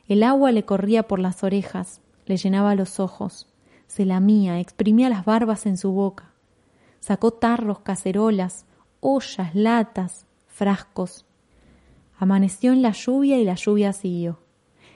El 0.07 0.23
agua 0.23 0.51
le 0.51 0.63
corría 0.63 1.03
por 1.07 1.19
las 1.19 1.43
orejas, 1.43 2.01
le 2.25 2.37
llenaba 2.37 2.75
los 2.75 2.99
ojos. 2.99 3.47
Se 3.87 4.05
lamía, 4.05 4.59
exprimía 4.59 5.09
las 5.09 5.25
barbas 5.25 5.65
en 5.65 5.77
su 5.77 5.91
boca. 5.91 6.31
Sacó 6.99 7.31
tarros, 7.31 7.79
cacerolas, 7.79 8.65
ollas, 8.99 9.53
latas, 9.53 10.25
frascos. 10.47 11.25
Amaneció 12.17 12.71
en 12.71 12.81
la 12.81 12.91
lluvia 12.91 13.37
y 13.37 13.43
la 13.43 13.55
lluvia 13.55 13.93
siguió. 13.93 14.39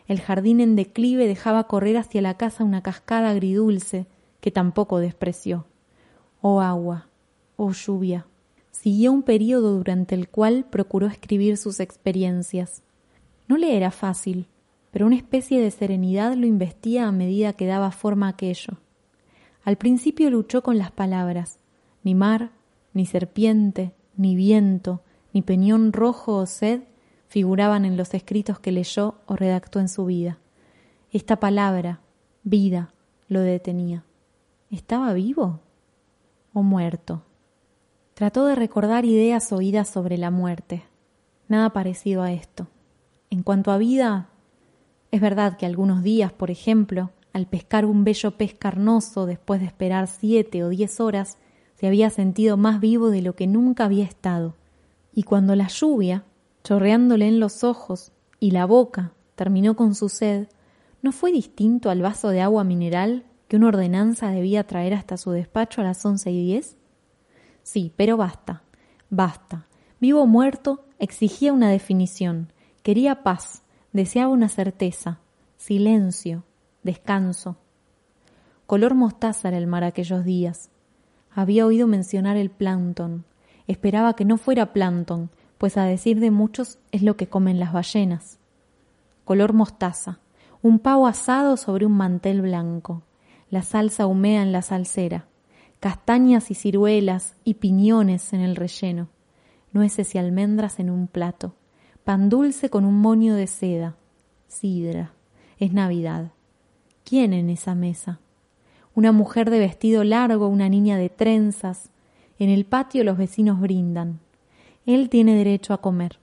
El 0.09 0.19
jardín 0.19 0.59
en 0.59 0.75
declive 0.75 1.27
dejaba 1.27 1.65
correr 1.65 1.95
hacia 1.95 2.23
la 2.23 2.33
casa 2.33 2.63
una 2.63 2.81
cascada 2.81 3.29
agridulce 3.29 4.07
que 4.41 4.49
tampoco 4.49 4.97
despreció. 4.97 5.67
Oh 6.41 6.61
agua, 6.61 7.09
oh 7.57 7.73
lluvia. 7.73 8.25
Siguió 8.71 9.11
un 9.11 9.21
período 9.21 9.77
durante 9.77 10.15
el 10.15 10.27
cual 10.27 10.65
procuró 10.67 11.05
escribir 11.05 11.57
sus 11.57 11.79
experiencias. 11.79 12.81
No 13.47 13.55
le 13.55 13.77
era 13.77 13.91
fácil, 13.91 14.47
pero 14.89 15.05
una 15.05 15.15
especie 15.15 15.61
de 15.61 15.69
serenidad 15.69 16.33
lo 16.33 16.47
investía 16.47 17.07
a 17.07 17.11
medida 17.11 17.53
que 17.53 17.67
daba 17.67 17.91
forma 17.91 18.25
a 18.25 18.31
aquello. 18.31 18.79
Al 19.63 19.75
principio 19.75 20.31
luchó 20.31 20.63
con 20.63 20.79
las 20.79 20.89
palabras, 20.91 21.59
ni 22.03 22.15
mar, 22.15 22.49
ni 22.95 23.05
serpiente, 23.05 23.93
ni 24.17 24.35
viento, 24.35 25.03
ni 25.33 25.43
peñón 25.43 25.93
rojo 25.93 26.37
o 26.37 26.47
sed 26.47 26.81
figuraban 27.29 27.85
en 27.85 27.95
los 27.95 28.13
escritos 28.13 28.59
que 28.59 28.71
leyó 28.71 29.15
o 29.27 29.35
redactó 29.35 29.79
en 29.79 29.87
su 29.87 30.05
vida. 30.05 30.39
Esta 31.11 31.39
palabra, 31.39 32.01
vida, 32.43 32.93
lo 33.27 33.41
detenía. 33.41 34.03
¿Estaba 34.71 35.13
vivo 35.13 35.61
o 36.53 36.63
muerto? 36.63 37.23
Trató 38.15 38.45
de 38.45 38.55
recordar 38.55 39.05
ideas 39.05 39.51
oídas 39.53 39.87
sobre 39.87 40.17
la 40.17 40.31
muerte. 40.31 40.83
Nada 41.47 41.69
parecido 41.69 42.23
a 42.23 42.31
esto. 42.31 42.67
En 43.29 43.43
cuanto 43.43 43.71
a 43.71 43.77
vida, 43.77 44.29
es 45.11 45.21
verdad 45.21 45.55
que 45.55 45.65
algunos 45.65 46.03
días, 46.03 46.33
por 46.33 46.51
ejemplo, 46.51 47.11
al 47.31 47.45
pescar 47.45 47.85
un 47.85 48.03
bello 48.03 48.31
pez 48.31 48.55
carnoso 48.55 49.27
después 49.27 49.61
de 49.61 49.67
esperar 49.67 50.07
siete 50.07 50.63
o 50.63 50.69
diez 50.69 50.99
horas, 50.99 51.37
se 51.75 51.87
había 51.87 52.09
sentido 52.09 52.57
más 52.57 52.79
vivo 52.79 53.09
de 53.11 53.21
lo 53.21 53.35
que 53.35 53.47
nunca 53.47 53.85
había 53.85 54.03
estado. 54.03 54.55
Y 55.13 55.23
cuando 55.23 55.55
la 55.55 55.67
lluvia, 55.67 56.25
chorreándole 56.69 57.27
en 57.27 57.39
los 57.39 57.63
ojos 57.63 58.11
y 58.39 58.51
la 58.51 58.67
boca 58.67 59.13
terminó 59.33 59.75
con 59.75 59.95
su 59.95 60.07
sed, 60.07 60.49
¿no 61.01 61.11
fue 61.11 61.31
distinto 61.31 61.89
al 61.89 62.03
vaso 62.03 62.29
de 62.29 62.41
agua 62.41 62.63
mineral 62.63 63.25
que 63.47 63.55
una 63.55 63.69
ordenanza 63.69 64.29
debía 64.29 64.67
traer 64.67 64.93
hasta 64.93 65.17
su 65.17 65.31
despacho 65.31 65.81
a 65.81 65.85
las 65.85 66.05
once 66.05 66.29
y 66.29 66.45
diez? 66.45 66.77
Sí, 67.63 67.91
pero 67.95 68.17
basta, 68.17 68.61
basta. 69.09 69.65
Vivo 69.99 70.21
o 70.21 70.27
muerto 70.27 70.85
exigía 70.99 71.53
una 71.53 71.71
definición, 71.71 72.53
quería 72.83 73.23
paz, 73.23 73.63
deseaba 73.91 74.31
una 74.31 74.47
certeza, 74.47 75.21
silencio, 75.57 76.43
descanso. 76.83 77.57
Color 78.67 78.93
mostaza 78.93 79.47
era 79.47 79.57
el 79.57 79.65
mar 79.65 79.83
aquellos 79.83 80.23
días. 80.23 80.69
Había 81.31 81.65
oído 81.65 81.87
mencionar 81.87 82.37
el 82.37 82.51
plancton. 82.51 83.25
Esperaba 83.65 84.15
que 84.15 84.25
no 84.25 84.37
fuera 84.37 84.71
plancton, 84.71 85.31
pues 85.59 85.77
a 85.77 85.83
decir 85.83 86.19
de 86.19 86.31
muchos 86.31 86.79
es 86.91 87.03
lo 87.03 87.15
que 87.15 87.27
comen 87.27 87.59
las 87.59 87.71
ballenas. 87.71 88.39
Color 89.25 89.53
mostaza, 89.53 90.17
un 90.63 90.79
pavo 90.79 91.05
asado 91.05 91.57
sobre 91.57 91.85
un 91.85 91.91
mantel 91.91 92.41
blanco, 92.41 93.03
la 93.51 93.61
salsa 93.61 94.07
humea 94.07 94.41
en 94.41 94.51
la 94.51 94.63
salsera, 94.63 95.27
castañas 95.79 96.49
y 96.49 96.55
ciruelas 96.55 97.35
y 97.43 97.55
piñones 97.55 98.33
en 98.33 98.39
el 98.39 98.55
relleno, 98.55 99.09
nueces 99.71 100.15
y 100.15 100.17
almendras 100.17 100.79
en 100.79 100.89
un 100.89 101.07
plato, 101.07 101.53
pan 102.03 102.29
dulce 102.29 102.69
con 102.69 102.85
un 102.85 102.99
moño 102.99 103.35
de 103.35 103.45
seda, 103.45 103.95
sidra. 104.47 105.13
Es 105.59 105.73
Navidad. 105.73 106.31
¿Quién 107.03 107.33
en 107.33 107.49
esa 107.49 107.75
mesa? 107.75 108.19
Una 108.95 109.11
mujer 109.11 109.49
de 109.49 109.59
vestido 109.59 110.05
largo, 110.05 110.47
una 110.47 110.69
niña 110.69 110.97
de 110.97 111.09
trenzas. 111.09 111.89
En 112.39 112.49
el 112.49 112.65
patio 112.65 113.03
los 113.03 113.17
vecinos 113.17 113.59
brindan. 113.59 114.21
Él 114.89 115.09
tiene 115.09 115.35
derecho 115.35 115.75
a 115.75 115.81
comer. 115.81 116.17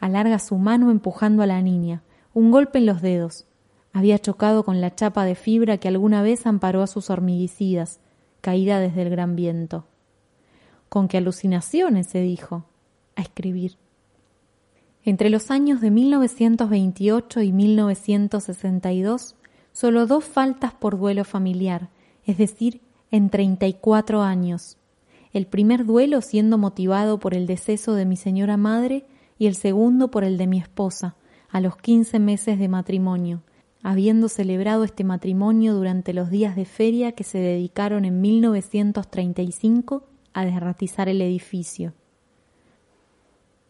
Alarga 0.00 0.40
su 0.40 0.58
mano 0.58 0.90
empujando 0.90 1.44
a 1.44 1.46
la 1.46 1.62
niña. 1.62 2.02
Un 2.34 2.50
golpe 2.50 2.78
en 2.78 2.86
los 2.86 3.00
dedos. 3.00 3.46
Había 3.92 4.18
chocado 4.18 4.64
con 4.64 4.80
la 4.80 4.92
chapa 4.92 5.24
de 5.24 5.36
fibra 5.36 5.78
que 5.78 5.86
alguna 5.86 6.20
vez 6.20 6.44
amparó 6.44 6.82
a 6.82 6.88
sus 6.88 7.10
hormiguicidas, 7.10 8.00
caída 8.40 8.80
desde 8.80 9.02
el 9.02 9.10
gran 9.10 9.36
viento. 9.36 9.86
Con 10.88 11.06
qué 11.06 11.18
alucinaciones, 11.18 12.08
se 12.08 12.20
dijo, 12.20 12.64
a 13.14 13.22
escribir. 13.22 13.76
Entre 15.04 15.30
los 15.30 15.52
años 15.52 15.80
de 15.80 15.92
1928 15.92 17.42
y 17.42 17.52
1962, 17.52 19.36
solo 19.70 20.08
dos 20.08 20.24
faltas 20.24 20.74
por 20.74 20.98
duelo 20.98 21.22
familiar, 21.24 21.88
es 22.26 22.36
decir, 22.36 22.80
en 23.12 23.30
34 23.30 24.22
años. 24.22 24.76
El 25.32 25.46
primer 25.46 25.84
duelo 25.84 26.20
siendo 26.20 26.58
motivado 26.58 27.18
por 27.18 27.34
el 27.34 27.46
deceso 27.46 27.94
de 27.94 28.06
mi 28.06 28.16
señora 28.16 28.56
madre 28.56 29.06
y 29.38 29.46
el 29.46 29.54
segundo 29.54 30.10
por 30.10 30.24
el 30.24 30.38
de 30.38 30.46
mi 30.46 30.58
esposa, 30.58 31.16
a 31.50 31.60
los 31.60 31.76
15 31.76 32.18
meses 32.18 32.58
de 32.58 32.68
matrimonio, 32.68 33.42
habiendo 33.82 34.28
celebrado 34.28 34.84
este 34.84 35.04
matrimonio 35.04 35.74
durante 35.74 36.12
los 36.12 36.30
días 36.30 36.56
de 36.56 36.64
feria 36.64 37.12
que 37.12 37.24
se 37.24 37.38
dedicaron 37.38 38.04
en 38.04 38.20
1935 38.20 40.04
a 40.32 40.44
desratizar 40.44 41.08
el 41.08 41.22
edificio. 41.22 41.94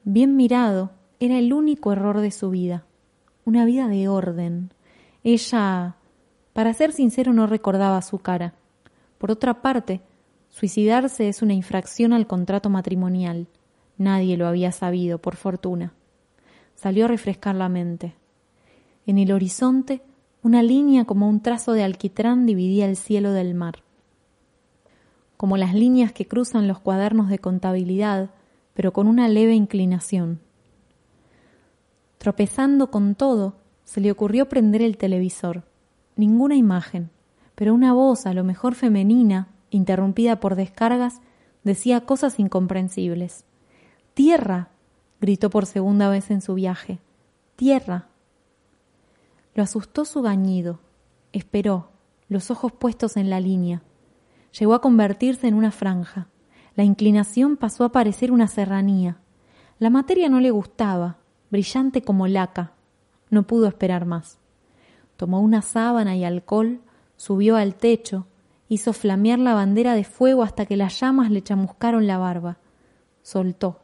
Bien 0.04 0.36
mirado, 0.36 0.92
era 1.20 1.38
el 1.38 1.52
único 1.52 1.92
error 1.92 2.20
de 2.20 2.30
su 2.30 2.50
vida, 2.50 2.86
una 3.44 3.64
vida 3.64 3.88
de 3.88 4.08
orden. 4.08 4.72
Ella, 5.24 5.96
para 6.52 6.72
ser 6.72 6.92
sincero, 6.92 7.32
no 7.32 7.46
recordaba 7.46 8.00
su 8.02 8.18
cara. 8.18 8.54
Por 9.18 9.30
otra 9.30 9.60
parte, 9.62 10.00
suicidarse 10.58 11.28
es 11.28 11.40
una 11.40 11.54
infracción 11.54 12.12
al 12.12 12.26
contrato 12.26 12.68
matrimonial. 12.68 13.46
Nadie 13.96 14.36
lo 14.36 14.48
había 14.48 14.72
sabido, 14.72 15.18
por 15.18 15.36
fortuna. 15.36 15.92
Salió 16.74 17.04
a 17.04 17.08
refrescar 17.08 17.54
la 17.54 17.68
mente. 17.68 18.16
En 19.06 19.18
el 19.18 19.30
horizonte, 19.30 20.02
una 20.42 20.64
línea 20.64 21.04
como 21.04 21.28
un 21.28 21.42
trazo 21.42 21.74
de 21.74 21.84
alquitrán 21.84 22.44
dividía 22.44 22.86
el 22.86 22.96
cielo 22.96 23.30
del 23.30 23.54
mar. 23.54 23.84
Como 25.36 25.56
las 25.56 25.74
líneas 25.74 26.12
que 26.12 26.26
cruzan 26.26 26.66
los 26.66 26.80
cuadernos 26.80 27.28
de 27.28 27.38
contabilidad, 27.38 28.30
pero 28.74 28.92
con 28.92 29.06
una 29.06 29.28
leve 29.28 29.54
inclinación. 29.54 30.40
Tropezando 32.18 32.90
con 32.90 33.14
todo, 33.14 33.54
se 33.84 34.00
le 34.00 34.10
ocurrió 34.10 34.48
prender 34.48 34.82
el 34.82 34.96
televisor. 34.96 35.62
Ninguna 36.16 36.56
imagen, 36.56 37.10
pero 37.54 37.74
una 37.74 37.92
voz, 37.92 38.26
a 38.26 38.34
lo 38.34 38.42
mejor 38.42 38.74
femenina, 38.74 39.46
interrumpida 39.70 40.40
por 40.40 40.54
descargas, 40.54 41.20
decía 41.64 42.02
cosas 42.02 42.38
incomprensibles. 42.38 43.44
Tierra. 44.14 44.70
gritó 45.20 45.50
por 45.50 45.66
segunda 45.66 46.09
vez 46.09 46.31
en 46.31 46.40
su 46.40 46.54
viaje. 46.54 47.00
Tierra. 47.57 48.07
Lo 49.54 49.62
asustó 49.62 50.04
su 50.04 50.22
gañido. 50.22 50.78
Esperó, 51.33 51.90
los 52.28 52.50
ojos 52.50 52.72
puestos 52.72 53.16
en 53.16 53.31
la 53.31 53.40
línea. 53.40 53.83
Llegó 54.59 54.74
a 54.74 54.81
convertirse 54.81 55.48
en 55.48 55.54
una 55.54 55.70
franja. 55.70 56.28
La 56.76 56.85
inclinación 56.85 57.57
pasó 57.57 57.85
a 57.85 57.92
parecer 57.92 58.31
una 58.31 58.46
serranía. 58.46 59.18
La 59.78 59.90
materia 59.90 60.28
no 60.28 60.40
le 60.40 60.50
gustaba, 60.50 61.18
brillante 61.50 62.02
como 62.02 62.26
laca. 62.26 62.72
No 63.31 63.42
pudo 63.44 63.66
esperar 63.66 64.04
más. 64.04 64.38
Tomó 65.16 65.40
una 65.40 65.62
sábana 65.62 66.16
y 66.16 66.24
alcohol, 66.24 66.81
subió 67.16 67.57
al 67.57 67.74
techo, 67.74 68.26
hizo 68.68 68.92
flamear 68.92 69.38
la 69.38 69.54
bandera 69.54 69.94
de 69.94 70.04
fuego 70.04 70.42
hasta 70.42 70.66
que 70.66 70.76
las 70.76 71.00
llamas 71.00 71.31
le 71.31 71.42
chamuscaron 71.42 72.07
la 72.07 72.18
barba. 72.18 72.59
Soltó. 73.22 73.81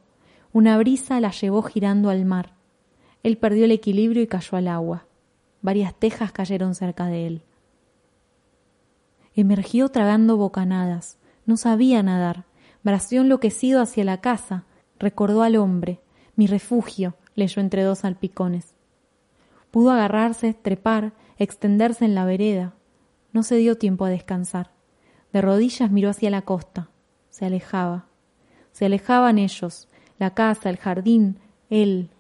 Una 0.53 0.79
brisa 0.79 1.21
la 1.21 1.31
llevó 1.31 1.63
girando 1.63 2.11
al 2.11 2.25
mar. 2.25 2.55
Él 3.23 3.39
perdió 3.39 3.65
el 3.65 3.73
equilibrio 3.73 4.23
y 4.23 4.27
cayó 4.27 4.57
al 4.57 4.69
agua. 4.69 5.07
Varias 5.63 5.95
tejas 5.95 6.31
cayeron 6.31 6.75
cerca 6.75 7.07
de 7.07 7.27
él. 7.27 7.43
Emergió 9.35 9.89
tragando 9.89 10.37
bocanadas. 10.37 11.19
No 11.47 11.57
sabía 11.57 12.03
nadar. 12.03 12.45
Bració 12.83 13.23
enloquecido 13.23 13.81
hacia 13.81 14.05
la 14.05 14.21
casa. 14.21 14.65
Recordó 14.99 15.43
al 15.43 15.57
hombre. 15.57 16.01
Mi 16.37 16.47
refugio, 16.47 17.17
leyó 17.35 17.61
entre 17.61 17.83
dos 17.83 18.01
salpicones. 18.01 18.75
Pudo 19.71 19.91
agarrarse, 19.91 20.55
trepar, 20.55 21.15
extenderse 21.39 22.05
en 22.05 22.15
la 22.15 22.25
vereda. 22.25 22.75
No 23.35 23.43
se 23.43 23.57
dio 23.57 23.77
tiempo 23.77 24.05
a 24.05 24.11
descansar. 24.11 24.71
De 25.33 25.43
rodillas 25.43 25.91
miró 25.91 26.09
hacia 26.09 26.31
la 26.31 26.43
costa. 26.43 26.89
Se 27.31 27.45
alejaba. 27.45 28.07
Se 28.71 28.87
alejaban 28.87 29.39
ellos, 29.39 29.89
la 30.21 30.35
casa, 30.35 30.71
el 30.71 30.77
jardín, 30.77 31.41
él. 31.69 32.11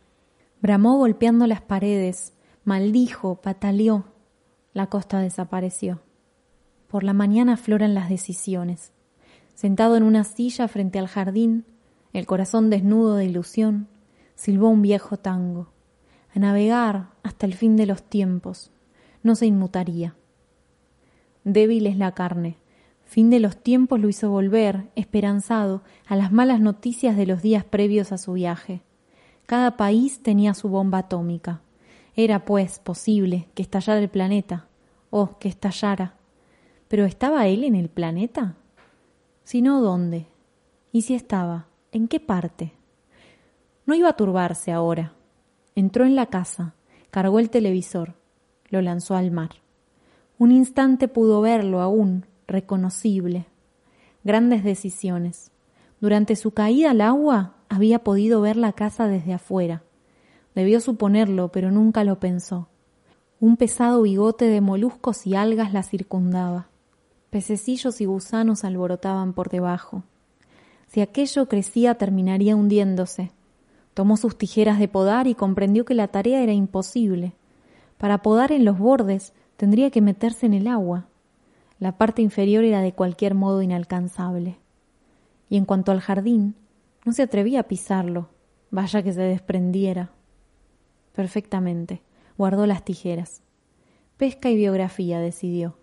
Bramó 0.60 0.98
golpeando 0.98 1.46
las 1.46 1.62
paredes, 1.62 2.32
maldijo, 2.64 3.36
pataleó. 3.36 4.06
La 4.72 4.88
costa 4.88 5.20
desapareció. 5.20 6.00
Por 6.88 7.04
la 7.04 7.12
mañana 7.12 7.52
afloran 7.52 7.94
las 7.94 8.08
decisiones. 8.08 8.90
Sentado 9.54 9.96
en 9.96 10.02
una 10.02 10.24
silla 10.24 10.66
frente 10.66 10.98
al 10.98 11.06
jardín, 11.06 11.64
el 12.12 12.26
corazón 12.26 12.70
desnudo 12.70 13.14
de 13.14 13.26
ilusión, 13.26 13.86
silbó 14.34 14.68
un 14.68 14.82
viejo 14.82 15.16
tango. 15.16 15.68
A 16.34 16.40
navegar 16.40 17.10
hasta 17.22 17.46
el 17.46 17.54
fin 17.54 17.76
de 17.76 17.86
los 17.86 18.02
tiempos. 18.02 18.72
No 19.22 19.36
se 19.36 19.46
inmutaría. 19.46 20.16
Débil 21.44 21.86
es 21.86 21.96
la 21.96 22.12
carne. 22.12 22.56
Fin 23.04 23.30
de 23.30 23.38
los 23.38 23.62
tiempos 23.62 24.00
lo 24.00 24.08
hizo 24.08 24.30
volver, 24.30 24.88
esperanzado, 24.96 25.82
a 26.06 26.16
las 26.16 26.32
malas 26.32 26.60
noticias 26.60 27.16
de 27.16 27.26
los 27.26 27.42
días 27.42 27.64
previos 27.64 28.12
a 28.12 28.18
su 28.18 28.32
viaje. 28.32 28.82
Cada 29.46 29.76
país 29.76 30.22
tenía 30.22 30.54
su 30.54 30.68
bomba 30.68 30.98
atómica. 30.98 31.60
Era, 32.16 32.44
pues, 32.44 32.78
posible 32.78 33.48
que 33.54 33.62
estallara 33.62 34.00
el 34.00 34.08
planeta. 34.08 34.68
Oh, 35.10 35.38
que 35.38 35.48
estallara. 35.48 36.14
¿Pero 36.88 37.04
estaba 37.04 37.46
él 37.46 37.64
en 37.64 37.74
el 37.74 37.88
planeta? 37.88 38.56
Si 39.42 39.60
no, 39.60 39.82
¿dónde? 39.82 40.26
¿Y 40.92 41.02
si 41.02 41.14
estaba? 41.14 41.66
¿En 41.92 42.08
qué 42.08 42.20
parte? 42.20 42.72
No 43.84 43.94
iba 43.94 44.08
a 44.08 44.16
turbarse 44.16 44.72
ahora. 44.72 45.12
Entró 45.74 46.06
en 46.06 46.16
la 46.16 46.26
casa, 46.26 46.74
cargó 47.10 47.38
el 47.38 47.50
televisor, 47.50 48.14
lo 48.70 48.80
lanzó 48.80 49.14
al 49.14 49.30
mar. 49.30 49.63
Un 50.38 50.50
instante 50.50 51.06
pudo 51.06 51.40
verlo 51.40 51.80
aún, 51.80 52.26
reconocible. 52.48 53.46
Grandes 54.24 54.64
decisiones. 54.64 55.52
Durante 56.00 56.34
su 56.34 56.50
caída 56.50 56.90
al 56.90 57.00
agua 57.00 57.54
había 57.68 58.00
podido 58.00 58.40
ver 58.40 58.56
la 58.56 58.72
casa 58.72 59.06
desde 59.06 59.32
afuera. 59.32 59.82
Debió 60.54 60.80
suponerlo, 60.80 61.52
pero 61.52 61.70
nunca 61.70 62.04
lo 62.04 62.18
pensó. 62.18 62.68
Un 63.38 63.56
pesado 63.56 64.02
bigote 64.02 64.46
de 64.46 64.60
moluscos 64.60 65.26
y 65.26 65.34
algas 65.34 65.72
la 65.72 65.82
circundaba. 65.82 66.68
Pececillos 67.30 68.00
y 68.00 68.04
gusanos 68.04 68.64
alborotaban 68.64 69.34
por 69.34 69.50
debajo. 69.50 70.02
Si 70.88 71.00
aquello 71.00 71.48
crecía 71.48 71.96
terminaría 71.96 72.56
hundiéndose. 72.56 73.32
Tomó 73.94 74.16
sus 74.16 74.36
tijeras 74.36 74.78
de 74.78 74.88
podar 74.88 75.26
y 75.26 75.34
comprendió 75.34 75.84
que 75.84 75.94
la 75.94 76.08
tarea 76.08 76.42
era 76.42 76.52
imposible. 76.52 77.34
Para 77.98 78.22
podar 78.22 78.50
en 78.50 78.64
los 78.64 78.78
bordes 78.78 79.32
tendría 79.56 79.90
que 79.90 80.00
meterse 80.00 80.46
en 80.46 80.54
el 80.54 80.66
agua. 80.66 81.06
La 81.78 81.98
parte 81.98 82.22
inferior 82.22 82.64
era 82.64 82.80
de 82.80 82.92
cualquier 82.92 83.34
modo 83.34 83.62
inalcanzable. 83.62 84.58
Y 85.48 85.56
en 85.56 85.64
cuanto 85.64 85.92
al 85.92 86.00
jardín, 86.00 86.54
no 87.04 87.12
se 87.12 87.22
atrevía 87.22 87.60
a 87.60 87.64
pisarlo, 87.64 88.30
vaya 88.70 89.02
que 89.02 89.12
se 89.12 89.22
desprendiera. 89.22 90.10
Perfectamente. 91.14 92.02
Guardó 92.36 92.66
las 92.66 92.84
tijeras. 92.84 93.42
Pesca 94.16 94.50
y 94.50 94.56
biografía, 94.56 95.20
decidió. 95.20 95.76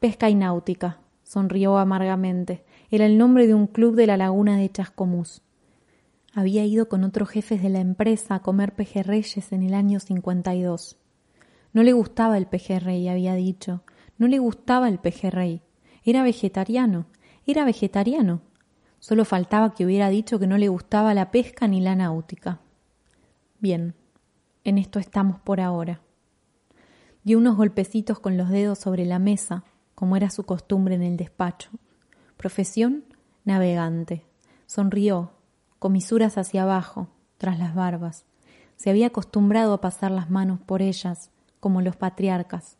Pesca 0.00 0.30
y 0.30 0.34
náutica, 0.34 1.00
sonrió 1.22 1.76
amargamente. 1.76 2.64
Era 2.90 3.06
el 3.06 3.18
nombre 3.18 3.46
de 3.46 3.54
un 3.54 3.66
club 3.66 3.94
de 3.94 4.06
la 4.06 4.16
laguna 4.16 4.56
de 4.56 4.70
Chascomús. 4.70 5.42
Había 6.32 6.64
ido 6.64 6.88
con 6.88 7.04
otros 7.04 7.28
jefes 7.30 7.62
de 7.62 7.70
la 7.70 7.80
empresa 7.80 8.36
a 8.36 8.42
comer 8.42 8.74
pejerreyes 8.74 9.52
en 9.52 9.62
el 9.62 9.74
año 9.74 10.00
52. 10.00 10.98
No 11.76 11.82
le 11.82 11.92
gustaba 11.92 12.38
el 12.38 12.46
pejerrey, 12.46 13.06
había 13.06 13.34
dicho. 13.34 13.82
No 14.16 14.28
le 14.28 14.38
gustaba 14.38 14.88
el 14.88 14.98
pejerrey. 14.98 15.60
Era 16.04 16.22
vegetariano. 16.22 17.04
Era 17.46 17.66
vegetariano. 17.66 18.40
Solo 18.98 19.26
faltaba 19.26 19.74
que 19.74 19.84
hubiera 19.84 20.08
dicho 20.08 20.38
que 20.38 20.46
no 20.46 20.56
le 20.56 20.68
gustaba 20.68 21.12
la 21.12 21.30
pesca 21.30 21.68
ni 21.68 21.82
la 21.82 21.94
náutica. 21.94 22.60
Bien, 23.60 23.94
en 24.64 24.78
esto 24.78 24.98
estamos 24.98 25.38
por 25.38 25.60
ahora. 25.60 26.00
Dio 27.24 27.36
unos 27.36 27.58
golpecitos 27.58 28.20
con 28.20 28.38
los 28.38 28.48
dedos 28.48 28.78
sobre 28.78 29.04
la 29.04 29.18
mesa, 29.18 29.62
como 29.94 30.16
era 30.16 30.30
su 30.30 30.44
costumbre 30.44 30.94
en 30.94 31.02
el 31.02 31.18
despacho. 31.18 31.68
Profesión, 32.38 33.04
navegante. 33.44 34.24
Sonrió, 34.64 35.32
comisuras 35.78 36.38
hacia 36.38 36.62
abajo, 36.62 37.08
tras 37.36 37.58
las 37.58 37.74
barbas. 37.74 38.24
Se 38.76 38.88
había 38.88 39.08
acostumbrado 39.08 39.74
a 39.74 39.82
pasar 39.82 40.10
las 40.10 40.30
manos 40.30 40.58
por 40.58 40.80
ellas, 40.80 41.30
como 41.66 41.82
los 41.82 41.96
patriarcas. 41.96 42.78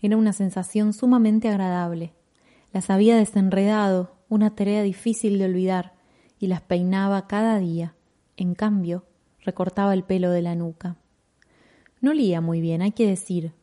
Era 0.00 0.16
una 0.16 0.32
sensación 0.32 0.92
sumamente 0.92 1.48
agradable. 1.48 2.12
Las 2.72 2.88
había 2.88 3.16
desenredado, 3.16 4.14
una 4.28 4.54
tarea 4.54 4.84
difícil 4.84 5.40
de 5.40 5.46
olvidar, 5.46 5.94
y 6.38 6.46
las 6.46 6.60
peinaba 6.60 7.26
cada 7.26 7.58
día. 7.58 7.96
En 8.36 8.54
cambio, 8.54 9.06
recortaba 9.44 9.92
el 9.92 10.04
pelo 10.04 10.30
de 10.30 10.42
la 10.42 10.54
nuca. 10.54 10.98
No 12.00 12.12
olía 12.12 12.40
muy 12.40 12.60
bien, 12.60 12.80
hay 12.80 12.92
que 12.92 13.08
decir. 13.08 13.54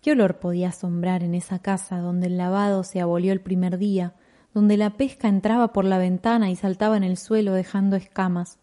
¿Qué 0.00 0.12
olor 0.12 0.38
podía 0.38 0.70
asombrar 0.70 1.22
en 1.22 1.34
esa 1.34 1.58
casa 1.58 1.98
donde 1.98 2.28
el 2.28 2.38
lavado 2.38 2.84
se 2.84 3.02
abolió 3.02 3.34
el 3.34 3.42
primer 3.42 3.76
día, 3.76 4.14
donde 4.54 4.78
la 4.78 4.96
pesca 4.96 5.28
entraba 5.28 5.74
por 5.74 5.84
la 5.84 5.98
ventana 5.98 6.50
y 6.50 6.56
saltaba 6.56 6.96
en 6.96 7.04
el 7.04 7.18
suelo 7.18 7.52
dejando 7.52 7.96
escamas. 7.96 8.58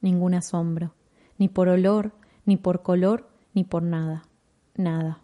Ningún 0.00 0.34
asombro, 0.34 0.94
ni 1.38 1.48
por 1.48 1.68
olor, 1.68 2.12
ni 2.44 2.56
por 2.56 2.82
color, 2.82 3.32
ni 3.52 3.64
por 3.64 3.82
nada, 3.82 4.28
nada. 4.74 5.20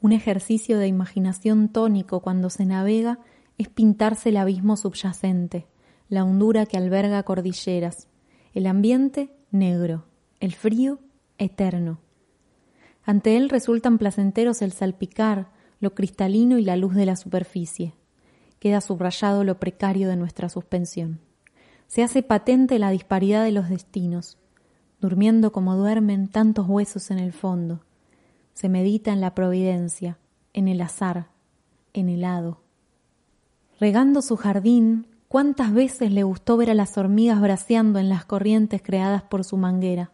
Un 0.00 0.12
ejercicio 0.12 0.78
de 0.78 0.86
imaginación 0.86 1.68
tónico 1.68 2.20
cuando 2.20 2.50
se 2.50 2.64
navega 2.66 3.18
es 3.58 3.68
pintarse 3.68 4.28
el 4.28 4.36
abismo 4.36 4.76
subyacente, 4.76 5.66
la 6.08 6.24
hondura 6.24 6.66
que 6.66 6.76
alberga 6.76 7.22
cordilleras, 7.22 8.08
el 8.54 8.66
ambiente 8.66 9.30
negro, 9.50 10.04
el 10.40 10.54
frío 10.54 11.00
eterno. 11.38 11.98
Ante 13.04 13.36
él 13.36 13.48
resultan 13.48 13.98
placenteros 13.98 14.62
el 14.62 14.72
salpicar, 14.72 15.50
lo 15.80 15.94
cristalino 15.94 16.58
y 16.58 16.64
la 16.64 16.76
luz 16.76 16.94
de 16.94 17.06
la 17.06 17.16
superficie. 17.16 17.94
Queda 18.58 18.80
subrayado 18.80 19.44
lo 19.44 19.58
precario 19.58 20.08
de 20.08 20.16
nuestra 20.16 20.48
suspensión. 20.48 21.20
Se 21.86 22.02
hace 22.02 22.22
patente 22.22 22.78
la 22.78 22.90
disparidad 22.90 23.44
de 23.44 23.52
los 23.52 23.68
destinos, 23.68 24.38
durmiendo 25.00 25.52
como 25.52 25.76
duermen 25.76 26.28
tantos 26.28 26.66
huesos 26.68 27.10
en 27.10 27.18
el 27.18 27.32
fondo. 27.32 27.85
Se 28.56 28.70
medita 28.70 29.12
en 29.12 29.20
la 29.20 29.34
providencia, 29.34 30.16
en 30.54 30.66
el 30.66 30.80
azar, 30.80 31.26
en 31.92 32.08
el 32.08 32.24
hado. 32.24 32.62
Regando 33.78 34.22
su 34.22 34.38
jardín, 34.38 35.08
cuántas 35.28 35.74
veces 35.74 36.10
le 36.10 36.22
gustó 36.22 36.56
ver 36.56 36.70
a 36.70 36.74
las 36.74 36.96
hormigas 36.96 37.38
braceando 37.38 37.98
en 37.98 38.08
las 38.08 38.24
corrientes 38.24 38.80
creadas 38.80 39.20
por 39.20 39.44
su 39.44 39.58
manguera. 39.58 40.10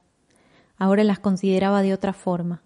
Ahora 0.77 1.05
las 1.05 1.21
consideraba 1.21 1.83
de 1.83 1.95
otra 1.95 2.13
forma. 2.13 2.63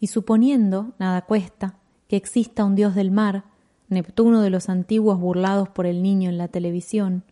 Y 0.00 0.08
suponiendo, 0.08 0.94
nada 0.98 1.22
cuesta, 1.22 1.76
que 2.08 2.16
exista 2.16 2.64
un 2.64 2.74
dios 2.74 2.96
del 2.96 3.12
mar, 3.12 3.44
Neptuno 3.88 4.40
de 4.40 4.50
los 4.50 4.68
antiguos 4.68 5.20
burlados 5.20 5.68
por 5.68 5.86
el 5.86 6.02
niño 6.02 6.28
en 6.28 6.38
la 6.38 6.48
televisión, 6.48 7.22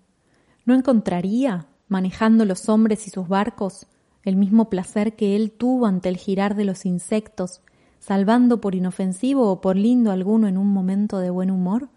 ¿no 0.65 0.75
encontraría, 0.75 1.67
manejando 1.89 2.45
los 2.45 2.69
hombres 2.69 3.09
y 3.09 3.11
sus 3.11 3.27
barcos, 3.27 3.89
el 4.23 4.37
mismo 4.37 4.71
placer 4.71 5.17
que 5.17 5.35
él 5.35 5.51
tuvo 5.51 5.87
ante 5.87 6.09
el 6.09 6.17
girar 6.17 6.55
de 6.55 6.65
los 6.65 6.87
insectos, 6.87 7.61
salvando 8.03 8.61
por 8.61 8.75
inofensivo 8.75 9.49
o 9.49 9.61
por 9.61 9.77
lindo 9.77 10.11
alguno 10.11 10.49
en 10.49 10.59
un 10.59 10.67
momento 10.67 11.21
de 11.21 11.31
buen 11.31 11.53
humor? 11.53 11.89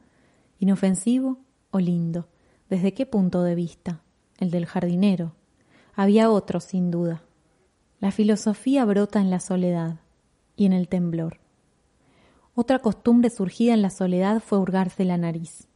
¿Inofensivo 0.60 1.40
o 1.72 1.80
lindo? 1.80 2.28
¿Desde 2.70 2.94
qué 2.94 3.08
punto 3.08 3.42
de 3.42 3.56
vista? 3.56 4.02
El 4.38 4.52
del 4.52 4.68
jardinero. 4.68 5.34
Había 5.96 6.30
otro, 6.30 6.60
sin 6.60 6.92
duda. 6.92 7.24
La 8.00 8.12
filosofía 8.12 8.86
brota 8.86 9.20
en 9.20 9.32
la 9.32 9.40
soledad 9.40 9.96
y 10.56 10.68
en 10.68 10.74
el 10.74 10.90
temblor. 10.90 11.40
Otra 12.54 12.80
costumbre 12.80 13.32
surgida 13.32 13.74
en 13.74 13.82
la 13.82 13.90
soledad 13.90 14.44
fue 14.46 14.60
hurgarse 14.60 15.06
la 15.06 15.18
nariz. 15.18 15.68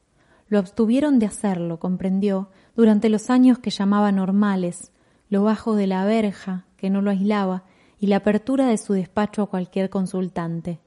Lo 0.48 0.60
abstuvieron 0.60 1.18
de 1.18 1.26
hacerlo, 1.26 1.80
comprendió, 1.80 2.52
durante 2.76 3.10
los 3.10 3.32
años 3.32 3.58
que 3.58 3.72
llamaba 3.72 4.12
normales, 4.12 4.92
lo 5.28 5.44
bajo 5.44 5.74
de 5.74 5.88
la 5.88 6.06
verja, 6.06 6.66
que 6.78 6.92
no 6.92 7.02
lo 7.02 7.10
aislaba, 7.10 7.64
y 8.00 8.08
la 8.08 8.18
apertura 8.18 8.68
de 8.68 8.78
su 8.78 8.94
despacho 8.94 9.42
a 9.42 9.50
cualquier 9.50 9.90
consultante. 9.90 10.80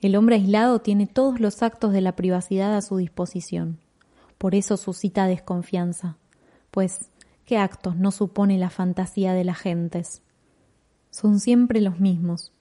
El 0.00 0.16
hombre 0.16 0.36
aislado 0.36 0.80
tiene 0.80 1.06
todos 1.06 1.40
los 1.40 1.62
actos 1.62 1.92
de 1.92 2.00
la 2.00 2.14
privacidad 2.14 2.76
a 2.76 2.82
su 2.82 2.96
disposición. 2.96 3.78
Por 4.38 4.54
eso 4.54 4.76
suscita 4.76 5.26
desconfianza. 5.26 6.16
Pues, 6.70 7.10
¿qué 7.44 7.58
actos 7.58 7.96
no 7.96 8.12
supone 8.12 8.58
la 8.58 8.70
fantasía 8.70 9.32
de 9.32 9.44
las 9.44 9.58
gentes? 9.58 10.22
Son 11.10 11.40
siempre 11.40 11.80
los 11.80 11.98
mismos, 11.98 12.52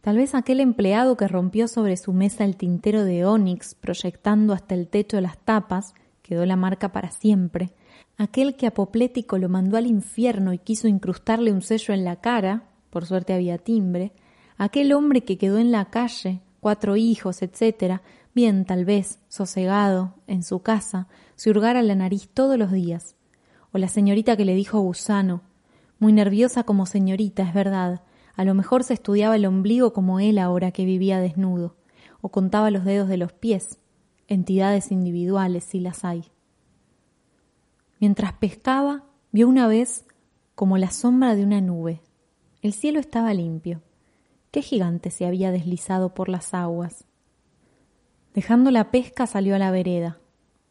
Tal 0.00 0.16
vez 0.16 0.34
aquel 0.34 0.60
empleado 0.60 1.16
que 1.16 1.28
rompió 1.28 1.68
sobre 1.68 1.96
su 1.96 2.12
mesa 2.12 2.44
el 2.44 2.56
tintero 2.56 3.04
de 3.04 3.24
ónix, 3.24 3.74
proyectando 3.74 4.52
hasta 4.52 4.74
el 4.74 4.88
techo 4.88 5.20
las 5.20 5.38
tapas, 5.38 5.94
quedó 6.22 6.46
la 6.46 6.56
marca 6.56 6.92
para 6.92 7.10
siempre. 7.10 7.72
Aquel 8.16 8.56
que 8.56 8.66
apoplético 8.66 9.38
lo 9.38 9.48
mandó 9.48 9.76
al 9.76 9.86
infierno 9.86 10.52
y 10.52 10.58
quiso 10.58 10.88
incrustarle 10.88 11.52
un 11.52 11.62
sello 11.62 11.94
en 11.94 12.04
la 12.04 12.16
cara, 12.16 12.68
por 12.90 13.06
suerte 13.06 13.32
había 13.32 13.58
timbre. 13.58 14.12
Aquel 14.56 14.92
hombre 14.92 15.22
que 15.22 15.38
quedó 15.38 15.58
en 15.58 15.70
la 15.72 15.86
calle, 15.86 16.40
cuatro 16.60 16.96
hijos, 16.96 17.42
etcétera, 17.42 18.02
bien 18.34 18.64
tal 18.64 18.84
vez, 18.84 19.20
sosegado, 19.28 20.14
en 20.26 20.42
su 20.42 20.60
casa, 20.60 21.08
se 21.34 21.50
hurgara 21.50 21.82
la 21.82 21.94
nariz 21.94 22.28
todos 22.32 22.58
los 22.58 22.72
días. 22.72 23.16
O 23.72 23.78
la 23.78 23.88
señorita 23.88 24.36
que 24.36 24.44
le 24.44 24.54
dijo 24.54 24.80
gusano, 24.80 25.42
muy 25.98 26.12
nerviosa 26.12 26.64
como 26.64 26.86
señorita, 26.86 27.42
es 27.42 27.54
verdad, 27.54 28.02
a 28.36 28.44
lo 28.44 28.54
mejor 28.54 28.84
se 28.84 28.94
estudiaba 28.94 29.34
el 29.36 29.46
ombligo 29.46 29.92
como 29.92 30.20
él 30.20 30.38
ahora 30.38 30.70
que 30.70 30.84
vivía 30.84 31.18
desnudo, 31.18 31.76
o 32.20 32.28
contaba 32.28 32.70
los 32.70 32.84
dedos 32.84 33.08
de 33.08 33.16
los 33.16 33.32
pies, 33.32 33.78
entidades 34.28 34.92
individuales 34.92 35.64
si 35.64 35.80
las 35.80 36.04
hay. 36.04 36.30
Mientras 37.98 38.34
pescaba, 38.34 39.04
vio 39.32 39.48
una 39.48 39.66
vez 39.66 40.04
como 40.54 40.78
la 40.78 40.90
sombra 40.90 41.34
de 41.34 41.42
una 41.42 41.60
nube. 41.60 42.00
El 42.68 42.74
cielo 42.74 43.00
estaba 43.00 43.32
limpio. 43.32 43.80
¿Qué 44.50 44.60
gigante 44.60 45.10
se 45.10 45.24
había 45.24 45.50
deslizado 45.50 46.12
por 46.12 46.28
las 46.28 46.52
aguas? 46.52 47.06
Dejando 48.34 48.70
la 48.70 48.90
pesca 48.90 49.26
salió 49.26 49.54
a 49.54 49.58
la 49.58 49.70
vereda. 49.70 50.18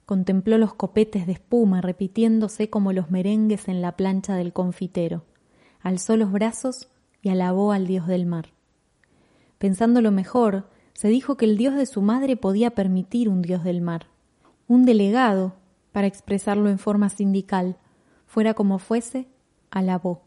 Contempló 0.06 0.60
los 0.60 0.76
copetes 0.76 1.26
de 1.26 1.32
espuma 1.32 1.82
repitiéndose 1.82 2.70
como 2.70 2.94
los 2.94 3.10
merengues 3.10 3.68
en 3.68 3.82
la 3.82 3.94
plancha 3.98 4.36
del 4.36 4.54
confitero. 4.54 5.26
Alzó 5.82 6.18
los 6.18 6.32
brazos 6.32 6.88
y 7.24 7.30
alabó 7.30 7.72
al 7.72 7.88
dios 7.88 8.06
del 8.06 8.28
mar. 8.28 8.50
Pensándolo 9.58 10.12
mejor, 10.12 10.70
se 10.94 11.08
dijo 11.08 11.36
que 11.36 11.46
el 11.46 11.58
dios 11.58 11.74
de 11.74 11.88
su 11.88 12.04
madre 12.04 12.38
podía 12.38 12.76
permitir 12.76 13.28
un 13.28 13.42
dios 13.42 13.64
del 13.64 13.82
mar, 13.82 14.06
un 14.68 14.86
delegado, 14.86 15.56
para 15.94 16.06
expresarlo 16.06 16.70
en 16.70 16.78
forma 16.78 17.10
sindical, 17.10 17.76
fuera 18.28 18.54
como 18.54 18.78
fuese, 18.78 19.28
alabó. 19.72 20.27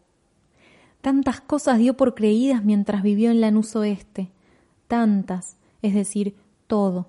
Tantas 1.01 1.41
cosas 1.41 1.79
dio 1.79 1.97
por 1.97 2.15
creídas 2.15 2.65
mientras 2.65 3.03
vivió 3.03 3.31
en 3.31 3.41
Lanús 3.41 3.75
Oeste, 3.75 4.31
tantas, 4.87 5.57
es 5.81 5.95
decir, 5.95 6.37
todo. 6.67 7.09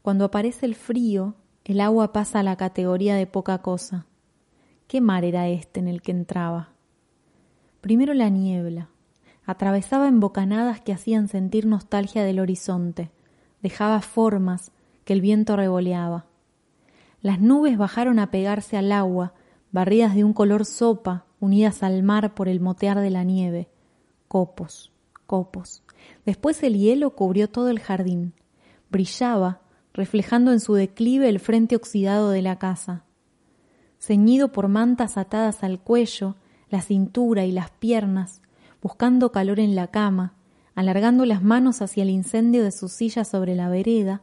Cuando 0.00 0.24
aparece 0.24 0.66
el 0.66 0.74
frío, 0.74 1.34
el 1.64 1.80
agua 1.80 2.12
pasa 2.12 2.40
a 2.40 2.42
la 2.42 2.56
categoría 2.56 3.14
de 3.14 3.26
poca 3.26 3.58
cosa. 3.58 4.06
¿Qué 4.88 5.00
mar 5.00 5.24
era 5.24 5.48
este 5.48 5.80
en 5.80 5.88
el 5.88 6.00
que 6.00 6.12
entraba? 6.12 6.70
Primero 7.80 8.14
la 8.14 8.30
niebla, 8.30 8.88
atravesaba 9.44 10.08
embocanadas 10.08 10.80
que 10.80 10.92
hacían 10.92 11.28
sentir 11.28 11.66
nostalgia 11.66 12.24
del 12.24 12.40
horizonte, 12.40 13.10
dejaba 13.60 14.00
formas 14.00 14.72
que 15.04 15.12
el 15.12 15.20
viento 15.20 15.56
revoleaba. 15.56 16.26
Las 17.20 17.40
nubes 17.40 17.76
bajaron 17.76 18.18
a 18.18 18.30
pegarse 18.30 18.76
al 18.76 18.90
agua, 18.90 19.34
barridas 19.70 20.14
de 20.14 20.24
un 20.24 20.32
color 20.32 20.64
sopa, 20.64 21.26
unidas 21.42 21.82
al 21.82 22.02
mar 22.04 22.34
por 22.34 22.48
el 22.48 22.60
motear 22.60 23.00
de 23.00 23.10
la 23.10 23.24
nieve. 23.24 23.68
Copos, 24.28 24.92
copos. 25.26 25.82
Después 26.24 26.62
el 26.62 26.78
hielo 26.78 27.10
cubrió 27.16 27.48
todo 27.48 27.68
el 27.68 27.80
jardín. 27.80 28.32
Brillaba, 28.90 29.60
reflejando 29.92 30.52
en 30.52 30.60
su 30.60 30.74
declive 30.74 31.28
el 31.28 31.40
frente 31.40 31.74
oxidado 31.74 32.30
de 32.30 32.42
la 32.42 32.58
casa. 32.58 33.04
Ceñido 33.98 34.52
por 34.52 34.68
mantas 34.68 35.18
atadas 35.18 35.64
al 35.64 35.80
cuello, 35.80 36.36
la 36.70 36.80
cintura 36.80 37.44
y 37.44 37.52
las 37.52 37.70
piernas, 37.70 38.40
buscando 38.80 39.32
calor 39.32 39.58
en 39.58 39.74
la 39.74 39.88
cama, 39.88 40.34
alargando 40.74 41.26
las 41.26 41.42
manos 41.42 41.82
hacia 41.82 42.04
el 42.04 42.10
incendio 42.10 42.62
de 42.62 42.70
su 42.70 42.88
silla 42.88 43.24
sobre 43.24 43.54
la 43.54 43.68
vereda, 43.68 44.22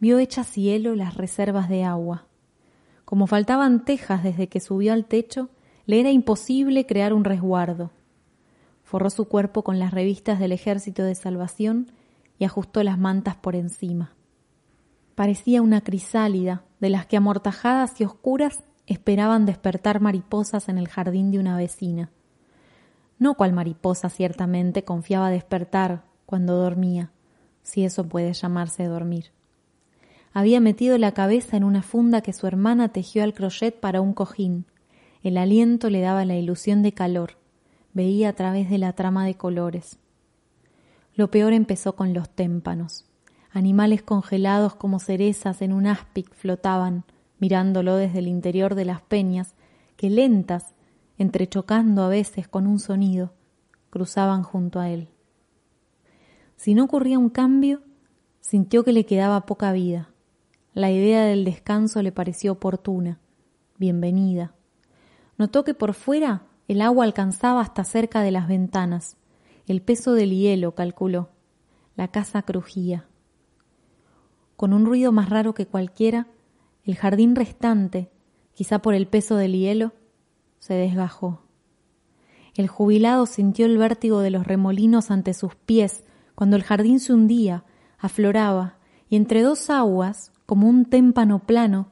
vio 0.00 0.18
hechas 0.18 0.48
cielo 0.48 0.94
las 0.94 1.16
reservas 1.16 1.68
de 1.68 1.84
agua. 1.84 2.26
Como 3.04 3.26
faltaban 3.26 3.84
tejas 3.84 4.24
desde 4.24 4.48
que 4.48 4.60
subió 4.60 4.92
al 4.92 5.06
techo, 5.06 5.48
le 5.86 6.00
era 6.00 6.10
imposible 6.10 6.86
crear 6.86 7.12
un 7.12 7.24
resguardo. 7.24 7.90
Forró 8.82 9.10
su 9.10 9.26
cuerpo 9.26 9.64
con 9.64 9.78
las 9.78 9.92
revistas 9.92 10.38
del 10.38 10.52
Ejército 10.52 11.02
de 11.02 11.14
Salvación 11.14 11.90
y 12.38 12.44
ajustó 12.44 12.82
las 12.82 12.98
mantas 12.98 13.36
por 13.36 13.56
encima. 13.56 14.14
Parecía 15.14 15.62
una 15.62 15.80
crisálida, 15.80 16.64
de 16.78 16.90
las 16.90 17.06
que 17.06 17.16
amortajadas 17.16 18.00
y 18.00 18.04
oscuras 18.04 18.62
esperaban 18.86 19.46
despertar 19.46 20.00
mariposas 20.00 20.68
en 20.68 20.76
el 20.76 20.88
jardín 20.88 21.30
de 21.30 21.38
una 21.38 21.56
vecina 21.56 22.10
no 23.18 23.34
cual 23.34 23.52
mariposa 23.52 24.08
ciertamente 24.08 24.84
confiaba 24.84 25.30
despertar 25.30 26.04
cuando 26.26 26.56
dormía, 26.56 27.10
si 27.62 27.84
eso 27.84 28.06
puede 28.08 28.32
llamarse 28.32 28.84
dormir. 28.84 29.32
Había 30.32 30.60
metido 30.60 30.98
la 30.98 31.12
cabeza 31.12 31.56
en 31.56 31.64
una 31.64 31.82
funda 31.82 32.20
que 32.20 32.34
su 32.34 32.46
hermana 32.46 32.90
tejió 32.90 33.22
al 33.22 33.32
crochet 33.32 33.78
para 33.78 34.00
un 34.00 34.12
cojín. 34.12 34.66
El 35.22 35.38
aliento 35.38 35.90
le 35.90 36.00
daba 36.00 36.24
la 36.24 36.36
ilusión 36.36 36.82
de 36.82 36.92
calor. 36.92 37.38
Veía 37.92 38.28
a 38.28 38.32
través 38.32 38.70
de 38.70 38.78
la 38.78 38.92
trama 38.92 39.24
de 39.24 39.34
colores. 39.34 39.98
Lo 41.14 41.30
peor 41.30 41.52
empezó 41.52 41.96
con 41.96 42.12
los 42.12 42.28
témpanos. 42.28 43.06
Animales 43.50 44.02
congelados 44.02 44.74
como 44.74 44.98
cerezas 44.98 45.62
en 45.62 45.72
un 45.72 45.86
aspic 45.86 46.34
flotaban, 46.34 47.04
mirándolo 47.38 47.96
desde 47.96 48.18
el 48.18 48.28
interior 48.28 48.74
de 48.74 48.84
las 48.84 49.00
peñas, 49.00 49.54
que 49.96 50.10
lentas 50.10 50.74
entrechocando 51.18 52.02
a 52.02 52.08
veces 52.08 52.48
con 52.48 52.66
un 52.66 52.78
sonido, 52.78 53.32
cruzaban 53.90 54.42
junto 54.42 54.80
a 54.80 54.90
él. 54.90 55.08
Si 56.56 56.74
no 56.74 56.84
ocurría 56.84 57.18
un 57.18 57.30
cambio, 57.30 57.82
sintió 58.40 58.84
que 58.84 58.92
le 58.92 59.06
quedaba 59.06 59.46
poca 59.46 59.72
vida. 59.72 60.10
La 60.74 60.90
idea 60.90 61.24
del 61.24 61.44
descanso 61.44 62.02
le 62.02 62.12
pareció 62.12 62.52
oportuna, 62.52 63.18
bienvenida. 63.78 64.55
Notó 65.38 65.64
que 65.64 65.74
por 65.74 65.94
fuera 65.94 66.42
el 66.68 66.80
agua 66.82 67.04
alcanzaba 67.04 67.60
hasta 67.60 67.84
cerca 67.84 68.22
de 68.22 68.30
las 68.30 68.48
ventanas. 68.48 69.16
El 69.66 69.82
peso 69.82 70.14
del 70.14 70.30
hielo, 70.30 70.74
calculó. 70.74 71.30
La 71.94 72.08
casa 72.08 72.42
crujía. 72.42 73.06
Con 74.56 74.72
un 74.72 74.86
ruido 74.86 75.12
más 75.12 75.28
raro 75.28 75.54
que 75.54 75.66
cualquiera, 75.66 76.26
el 76.84 76.96
jardín 76.96 77.36
restante, 77.36 78.10
quizá 78.54 78.80
por 78.80 78.94
el 78.94 79.06
peso 79.06 79.36
del 79.36 79.52
hielo, 79.52 79.92
se 80.58 80.74
desgajó. 80.74 81.42
El 82.54 82.68
jubilado 82.68 83.26
sintió 83.26 83.66
el 83.66 83.76
vértigo 83.76 84.20
de 84.20 84.30
los 84.30 84.46
remolinos 84.46 85.10
ante 85.10 85.34
sus 85.34 85.54
pies 85.54 86.04
cuando 86.34 86.56
el 86.56 86.62
jardín 86.62 87.00
se 87.00 87.12
hundía, 87.12 87.64
afloraba, 87.98 88.78
y 89.08 89.16
entre 89.16 89.42
dos 89.42 89.68
aguas, 89.70 90.32
como 90.46 90.68
un 90.68 90.84
témpano 90.84 91.40
plano, 91.40 91.88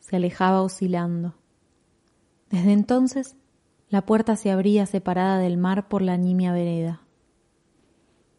se 0.00 0.16
alejaba 0.16 0.62
oscilando. 0.62 1.34
Desde 2.54 2.70
entonces, 2.70 3.34
la 3.88 4.06
puerta 4.06 4.36
se 4.36 4.52
abría 4.52 4.86
separada 4.86 5.38
del 5.38 5.56
mar 5.56 5.88
por 5.88 6.02
la 6.02 6.16
nimia 6.16 6.52
vereda. 6.52 7.00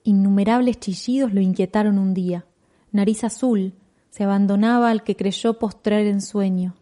Innumerables 0.03 0.79
chillidos 0.79 1.33
lo 1.33 1.41
inquietaron 1.41 1.99
un 1.99 2.13
día. 2.13 2.45
Nariz 2.93 3.25
azul 3.25 3.73
se 4.11 4.23
abandonaba 4.23 4.89
al 4.89 5.03
que 5.03 5.17
creyó 5.17 5.59
postrar 5.59 6.03
en 6.03 6.21
sueño. 6.21 6.75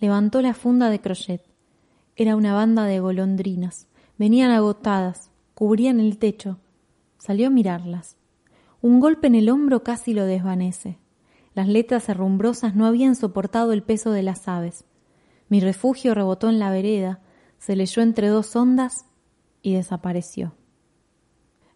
Levantó 0.00 0.40
la 0.40 0.54
funda 0.54 0.88
de 0.88 1.02
crochet. 1.02 1.42
Era 2.16 2.34
una 2.34 2.54
banda 2.54 2.84
de 2.84 2.98
golondrinas. 2.98 3.86
Venían 4.16 4.50
agotadas, 4.50 5.30
cubrían 5.54 6.00
el 6.00 6.16
techo. 6.16 6.60
Salió 7.18 7.48
a 7.48 7.50
mirarlas. 7.50 8.16
Un 8.80 9.00
golpe 9.00 9.26
en 9.26 9.34
el 9.34 9.50
hombro 9.50 9.82
casi 9.82 10.14
lo 10.14 10.24
desvanece. 10.24 10.96
Las 11.52 11.68
letras 11.68 12.08
herrumbrosas 12.08 12.74
no 12.74 12.86
habían 12.86 13.16
soportado 13.16 13.74
el 13.74 13.82
peso 13.82 14.12
de 14.12 14.22
las 14.22 14.48
aves. 14.48 14.86
Mi 15.48 15.60
refugio 15.60 16.14
rebotó 16.14 16.48
en 16.48 16.58
la 16.58 16.70
vereda, 16.70 17.20
se 17.58 17.76
leyó 17.76 18.02
entre 18.02 18.28
dos 18.28 18.54
ondas 18.56 19.06
y 19.62 19.74
desapareció. 19.74 20.54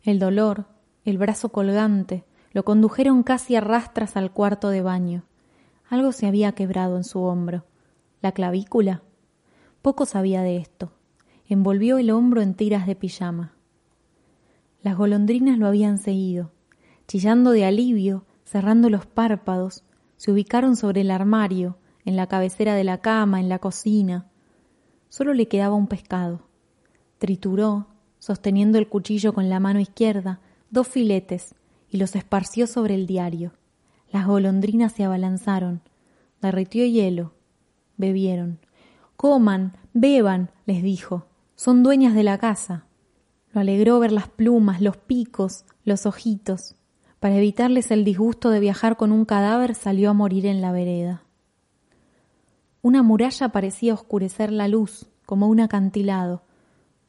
El 0.03 0.19
dolor, 0.19 0.67
el 1.05 1.19
brazo 1.19 1.51
colgante, 1.51 2.25
lo 2.53 2.65
condujeron 2.65 3.23
casi 3.23 3.57
a 3.57 3.61
rastras 3.61 4.17
al 4.17 4.33
cuarto 4.33 4.71
de 4.71 4.83
baño. 4.83 5.25
Algo 5.89 6.13
se 6.13 6.27
había 6.27 6.53
quebrado 6.53 6.97
en 6.97 7.05
su 7.05 7.23
hombro. 7.23 7.65
¿La 8.21 8.33
clavícula? 8.33 9.03
Poco 9.83 10.07
sabía 10.07 10.43
de 10.43 10.57
esto. 10.57 10.93
Envolvió 11.47 11.99
el 11.99 12.11
hombro 12.11 12.43
en 12.43 12.55
tiras 12.55 12.87
de 12.87 12.97
pijama. 12.97 13.55
Las 14.83 14.97
golondrinas 14.97 15.59
lo 15.59 15.67
habían 15.67 15.99
seguido. 15.99 16.53
Chillando 17.07 17.53
de 17.53 17.65
alivio, 17.65 18.25
cerrando 18.45 18.91
los 18.91 19.07
párpados, 19.07 19.85
se 20.17 20.33
ubicaron 20.33 20.77
sobre 20.77 21.03
el 21.03 21.11
armario, 21.11 21.79
en 22.09 22.17
la 22.17 22.27
cabecera 22.27 22.75
de 22.75 22.85
la 22.85 23.03
cama, 23.03 23.39
en 23.39 23.51
la 23.51 23.59
cocina. 23.59 24.31
Solo 25.11 25.35
le 25.35 25.47
quedaba 25.47 25.75
un 25.75 25.89
pescado. 25.89 26.41
Trituró, 27.19 27.89
sosteniendo 28.19 28.79
el 28.79 28.89
cuchillo 28.89 29.35
con 29.35 29.51
la 29.51 29.61
mano 29.61 29.79
izquierda, 29.79 30.41
dos 30.71 30.89
filetes 30.89 31.55
y 31.91 31.99
los 31.99 32.17
esparció 32.17 32.67
sobre 32.67 32.95
el 32.95 33.07
diario. 33.07 33.53
Las 34.11 34.27
golondrinas 34.27 34.93
se 34.93 35.05
abalanzaron. 35.05 35.83
Derritió 36.41 36.87
hielo. 36.87 37.35
Bebieron. 37.99 38.59
Coman, 39.19 39.77
beban, 39.93 40.51
les 40.65 40.83
dijo. 40.83 41.27
Son 41.57 41.83
dueñas 41.83 42.15
de 42.15 42.23
la 42.23 42.39
casa. 42.39 42.87
Lo 43.53 43.61
alegró 43.61 43.99
ver 43.99 44.13
las 44.13 44.29
plumas, 44.29 44.81
los 44.81 44.97
picos, 44.97 45.67
los 45.85 46.07
ojitos. 46.07 46.75
Para 47.21 47.37
evitarles 47.37 47.91
el 47.91 48.03
disgusto 48.03 48.49
de 48.49 48.61
viajar 48.61 48.97
con 48.97 49.13
un 49.13 49.27
cadáver, 49.27 49.75
salió 49.75 50.09
a 50.09 50.15
morir 50.15 50.47
en 50.47 50.63
la 50.63 50.73
vereda. 50.73 51.28
Una 52.89 53.03
muralla 53.03 53.51
parecía 53.51 53.93
oscurecer 53.93 54.51
la 54.51 54.67
luz, 54.67 55.11
como 55.27 55.49
un 55.49 55.61
acantilado, 55.61 56.41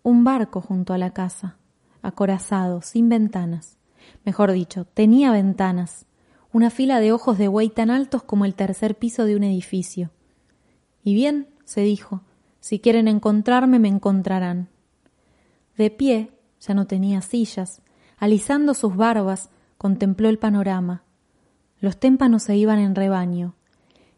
un 0.04 0.26
barco 0.26 0.60
junto 0.60 0.92
a 0.92 0.98
la 0.98 1.12
casa, 1.12 1.56
acorazado, 2.02 2.82
sin 2.82 3.08
ventanas. 3.08 3.78
Mejor 4.26 4.52
dicho, 4.52 4.84
tenía 4.84 5.32
ventanas, 5.32 6.06
una 6.52 6.70
fila 6.70 7.00
de 7.00 7.14
ojos 7.14 7.38
de 7.38 7.48
buey 7.48 7.70
tan 7.70 7.92
altos 7.92 8.24
como 8.24 8.44
el 8.44 8.56
tercer 8.56 8.98
piso 8.98 9.24
de 9.24 9.38
un 9.38 9.44
edificio. 9.46 10.12
Y 11.02 11.14
bien, 11.14 11.48
se 11.64 11.80
dijo, 11.80 12.24
si 12.60 12.82
quieren 12.82 13.08
encontrarme, 13.08 13.80
me 13.80 13.88
encontrarán. 13.88 14.68
De 15.78 15.90
pie, 15.92 16.34
ya 16.60 16.74
no 16.74 16.88
tenía 16.88 17.22
sillas, 17.22 17.82
alisando 18.18 18.74
sus 18.74 18.98
barbas, 18.98 19.50
contempló 19.78 20.28
el 20.28 20.40
panorama. 20.40 21.04
Los 21.80 22.02
témpanos 22.02 22.44
se 22.44 22.58
iban 22.58 22.80
en 22.80 22.96
rebaño, 22.96 23.56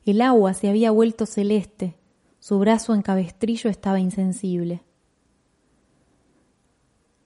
el 0.06 0.22
agua 0.22 0.54
se 0.54 0.68
había 0.68 0.91
vuelto 0.91 1.26
celeste, 1.26 1.95
su 2.39 2.58
brazo 2.58 2.95
en 2.95 3.04
cabestrillo 3.04 3.70
estaba 3.70 3.99
insensible. 3.99 4.84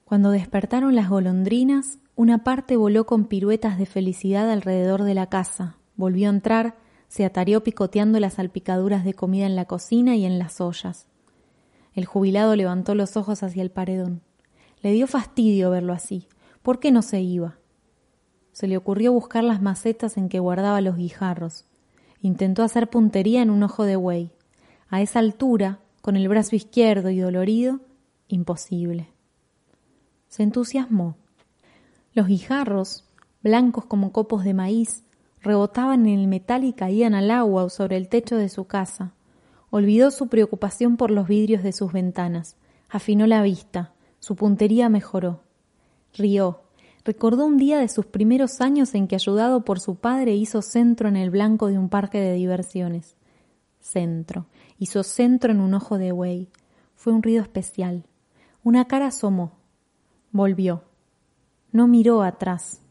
Cuando 0.03 0.31
despertaron 0.31 0.93
las 0.93 1.09
golondrinas, 1.09 1.99
una 2.15 2.43
parte 2.43 2.75
voló 2.75 3.05
con 3.05 3.25
piruetas 3.25 3.77
de 3.77 3.85
felicidad 3.85 4.51
alrededor 4.51 5.03
de 5.03 5.13
la 5.13 5.27
casa, 5.27 5.77
volvió 5.95 6.27
a 6.27 6.33
entrar, 6.33 6.75
se 7.07 7.23
atareó 7.23 7.63
picoteando 7.63 8.19
las 8.19 8.33
salpicaduras 8.33 9.05
de 9.05 9.13
comida 9.13 9.45
en 9.45 9.55
la 9.55 9.65
cocina 9.65 10.15
y 10.15 10.25
en 10.25 10.37
las 10.37 10.59
ollas. 10.59 11.07
El 11.93 12.05
jubilado 12.05 12.55
levantó 12.57 12.93
los 12.93 13.15
ojos 13.15 13.41
hacia 13.41 13.63
el 13.63 13.71
paredón. 13.71 14.21
Le 14.81 14.91
dio 14.91 15.07
fastidio 15.07 15.69
verlo 15.69 15.93
así. 15.93 16.27
¿Por 16.61 16.79
qué 16.79 16.91
no 16.91 17.01
se 17.01 17.21
iba? 17.21 17.57
Se 18.51 18.67
le 18.67 18.75
ocurrió 18.75 19.13
buscar 19.13 19.45
las 19.45 19.61
macetas 19.61 20.17
en 20.17 20.27
que 20.27 20.39
guardaba 20.39 20.81
los 20.81 20.97
guijarros. 20.97 21.65
Intentó 22.25 22.63
hacer 22.63 22.89
puntería 22.89 23.43
en 23.43 23.51
un 23.51 23.61
ojo 23.61 23.83
de 23.83 23.97
buey. 23.97 24.31
A 24.89 24.99
esa 24.99 25.19
altura, 25.19 25.77
con 26.01 26.15
el 26.15 26.27
brazo 26.27 26.55
izquierdo 26.55 27.11
y 27.11 27.19
dolorido, 27.19 27.81
imposible. 28.27 29.11
Se 30.27 30.41
entusiasmó. 30.41 31.17
Los 32.15 32.25
guijarros, 32.25 33.07
blancos 33.43 33.85
como 33.85 34.11
copos 34.11 34.43
de 34.43 34.55
maíz, 34.55 35.03
rebotaban 35.43 36.07
en 36.07 36.17
el 36.17 36.27
metal 36.27 36.63
y 36.63 36.73
caían 36.73 37.13
al 37.13 37.29
agua 37.29 37.63
o 37.63 37.69
sobre 37.69 37.95
el 37.95 38.09
techo 38.09 38.37
de 38.37 38.49
su 38.49 38.65
casa. 38.65 39.13
Olvidó 39.69 40.09
su 40.09 40.27
preocupación 40.27 40.97
por 40.97 41.11
los 41.11 41.27
vidrios 41.27 41.61
de 41.61 41.73
sus 41.73 41.93
ventanas. 41.93 42.57
Afinó 42.89 43.27
la 43.27 43.43
vista. 43.43 43.93
Su 44.17 44.35
puntería 44.35 44.89
mejoró. 44.89 45.43
Rió, 46.11 46.63
Recordó 47.05 47.45
un 47.45 47.57
día 47.57 47.77
de 47.77 47.87
sus 47.87 48.07
primeros 48.07 48.61
años 48.61 48.95
en 48.95 49.07
que, 49.07 49.13
ayudado 49.13 49.63
por 49.63 49.79
su 49.79 49.93
padre, 49.93 50.33
hizo 50.33 50.63
centro 50.63 51.07
en 51.07 51.15
el 51.15 51.29
blanco 51.29 51.67
de 51.67 51.77
un 51.77 51.87
parque 51.87 52.19
de 52.19 52.33
diversiones. 52.33 53.15
Centro. 53.79 54.47
Hizo 54.79 55.03
centro 55.03 55.51
en 55.51 55.59
un 55.59 55.75
ojo 55.75 55.99
de 55.99 56.11
buey. 56.11 56.49
Fue 56.95 57.13
un 57.13 57.21
ruido 57.21 57.43
especial. 57.43 58.07
Una 58.63 58.85
cara 58.85 59.07
asomó. 59.07 59.51
Volvió. 60.31 60.81
No 61.71 61.87
miró 61.87 62.23
atrás, 62.23 62.81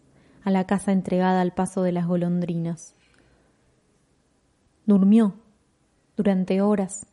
a 0.44 0.52
la 0.52 0.64
casa 0.64 0.92
entregada 0.92 1.40
al 1.40 1.52
paso 1.52 1.82
de 1.82 1.90
las 1.90 2.06
golondrinas. 2.06 2.94
Durmió. 4.86 5.34
Durante 6.16 6.62
horas. 6.62 7.06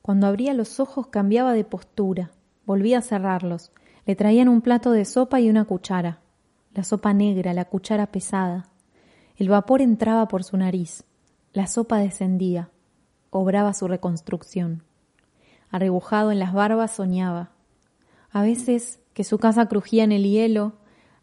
Cuando 0.00 0.26
abría 0.26 0.54
los 0.54 0.80
ojos 0.80 1.08
cambiaba 1.08 1.52
de 1.52 1.64
postura. 1.64 2.30
Volvía 2.64 2.98
a 2.98 3.02
cerrarlos. 3.02 3.70
Le 4.06 4.16
traían 4.16 4.48
un 4.48 4.62
plato 4.62 4.92
de 4.92 5.04
sopa 5.04 5.40
y 5.40 5.50
una 5.50 5.66
cuchara 5.66 6.22
la 6.74 6.84
sopa 6.84 7.12
negra, 7.12 7.54
la 7.54 7.64
cuchara 7.64 8.06
pesada. 8.06 8.68
El 9.36 9.48
vapor 9.48 9.82
entraba 9.82 10.28
por 10.28 10.44
su 10.44 10.56
nariz, 10.56 11.04
la 11.52 11.66
sopa 11.66 11.98
descendía, 11.98 12.70
obraba 13.30 13.74
su 13.74 13.88
reconstrucción. 13.88 14.82
Arrebujado 15.70 16.32
en 16.32 16.38
las 16.38 16.52
barbas 16.52 16.92
soñaba. 16.92 17.50
A 18.30 18.42
veces 18.42 19.00
que 19.14 19.24
su 19.24 19.38
casa 19.38 19.66
crujía 19.66 20.04
en 20.04 20.12
el 20.12 20.24
hielo, 20.24 20.74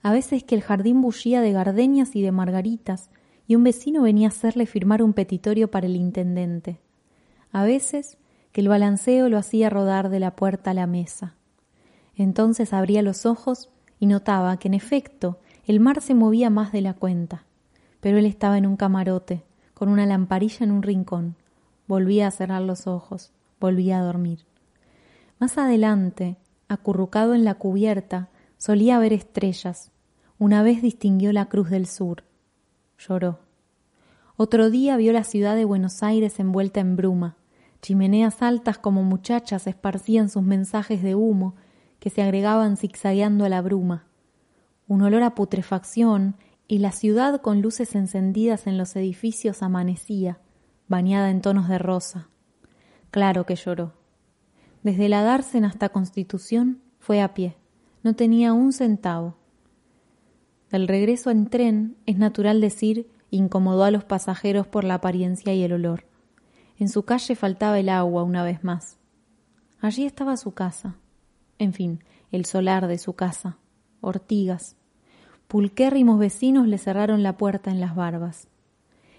a 0.02 0.12
veces 0.12 0.44
que 0.44 0.56
el 0.56 0.62
jardín 0.62 1.02
bullía 1.02 1.42
de 1.42 1.52
gardenias 1.52 2.16
y 2.16 2.22
de 2.22 2.32
margaritas, 2.32 3.10
y 3.48 3.56
un 3.56 3.64
vecino 3.64 4.02
venía 4.02 4.28
a 4.28 4.30
hacerle 4.30 4.66
firmar 4.66 5.04
un 5.04 5.14
petitorio 5.14 5.70
para 5.70 5.86
el 5.86 5.96
intendente. 5.96 6.80
A 7.52 7.64
veces 7.64 8.18
que 8.52 8.62
el 8.62 8.70
balanceo 8.70 9.30
lo 9.30 9.38
hacía 9.38 9.70
rodar 9.70 10.10
de 10.10 10.20
la 10.20 10.36
puerta 10.36 10.72
a 10.72 10.74
la 10.74 10.88
mesa. 10.88 11.36
Entonces 12.16 12.74
abría 12.74 13.02
los 13.02 13.26
ojos 13.26 13.70
y 14.00 14.06
notaba 14.06 14.58
que 14.58 14.68
en 14.68 14.74
efecto 14.74 15.40
el 15.66 15.80
mar 15.80 16.02
se 16.02 16.14
movía 16.14 16.50
más 16.50 16.72
de 16.72 16.82
la 16.82 16.94
cuenta, 16.94 17.44
pero 18.00 18.18
él 18.18 18.26
estaba 18.26 18.58
en 18.58 18.68
un 18.68 18.78
camarote, 18.78 19.44
con 19.74 19.90
una 19.90 20.06
lamparilla 20.06 20.64
en 20.64 20.72
un 20.72 20.84
rincón. 20.84 21.36
Volvía 21.88 22.28
a 22.28 22.32
cerrar 22.32 22.62
los 22.62 22.88
ojos, 22.88 23.32
volvía 23.60 24.00
a 24.00 24.04
dormir. 24.04 24.46
Más 25.40 25.58
adelante, 25.58 26.38
acurrucado 26.68 27.34
en 27.34 27.44
la 27.44 27.56
cubierta, 27.56 28.30
solía 28.58 29.00
ver 29.00 29.14
estrellas. 29.14 29.92
Una 30.38 30.64
vez 30.64 30.82
distinguió 30.82 31.32
la 31.34 31.48
Cruz 31.48 31.70
del 31.70 31.88
Sur. 31.88 32.24
Lloró. 32.98 33.40
Otro 34.38 34.70
día 34.70 34.98
vio 34.98 35.14
la 35.14 35.24
ciudad 35.24 35.56
de 35.56 35.66
Buenos 35.66 36.04
Aires 36.04 36.40
envuelta 36.40 36.80
en 36.80 36.96
bruma. 36.96 37.38
Chimeneas 37.82 38.42
altas 38.42 38.78
como 38.78 39.04
muchachas 39.04 39.68
esparcían 39.68 40.30
sus 40.30 40.44
mensajes 40.44 41.02
de 41.04 41.16
humo 41.16 41.56
que 42.06 42.12
se 42.12 42.22
agregaban 42.22 42.78
zigzagueando 42.78 43.46
a 43.46 43.50
la 43.50 43.64
bruma 43.64 44.06
un 44.88 45.02
olor 45.02 45.24
a 45.24 45.34
putrefacción 45.34 46.36
y 46.68 46.78
la 46.78 46.92
ciudad 46.92 47.42
con 47.42 47.64
luces 47.64 47.96
encendidas 47.96 48.68
en 48.68 48.78
los 48.78 48.96
edificios 48.96 49.64
amanecía, 49.64 50.40
bañada 50.88 51.32
en 51.32 51.42
tonos 51.42 51.68
de 51.68 51.80
rosa. 51.80 52.30
Claro 53.10 53.48
que 53.48 53.56
lloró. 53.56 53.94
Desde 54.84 55.10
la 55.10 55.24
Dársena 55.24 55.70
hasta 55.70 55.90
Constitución 55.90 56.84
fue 57.00 57.22
a 57.22 57.34
pie. 57.34 57.58
No 58.04 58.16
tenía 58.16 58.54
un 58.54 58.74
centavo. 58.74 59.38
Del 60.70 60.88
regreso 60.88 61.32
en 61.32 61.48
tren 61.48 61.98
es 62.06 62.20
natural 62.20 62.62
decir 62.62 63.10
incomodó 63.32 63.84
a 63.84 63.90
los 63.90 64.04
pasajeros 64.04 64.68
por 64.68 64.84
la 64.84 64.94
apariencia 64.94 65.56
y 65.56 65.64
el 65.64 65.74
olor. 65.74 66.06
En 66.78 66.90
su 66.90 67.04
calle 67.04 67.36
faltaba 67.36 67.80
el 67.80 67.90
agua 67.90 68.22
una 68.22 68.44
vez 68.44 68.64
más. 68.64 69.00
Allí 69.80 70.06
estaba 70.06 70.38
su 70.38 70.54
casa. 70.54 70.98
En 71.58 71.74
fin, 71.74 72.04
el 72.32 72.46
solar 72.46 72.88
de 72.88 72.98
su 72.98 73.14
casa. 73.14 73.58
Ortigas. 74.02 74.76
Pulquérrimos 75.48 76.20
vecinos 76.20 76.68
le 76.68 76.78
cerraron 76.78 77.24
la 77.24 77.38
puerta 77.38 77.72
en 77.72 77.80
las 77.80 77.96
barbas. 77.96 78.48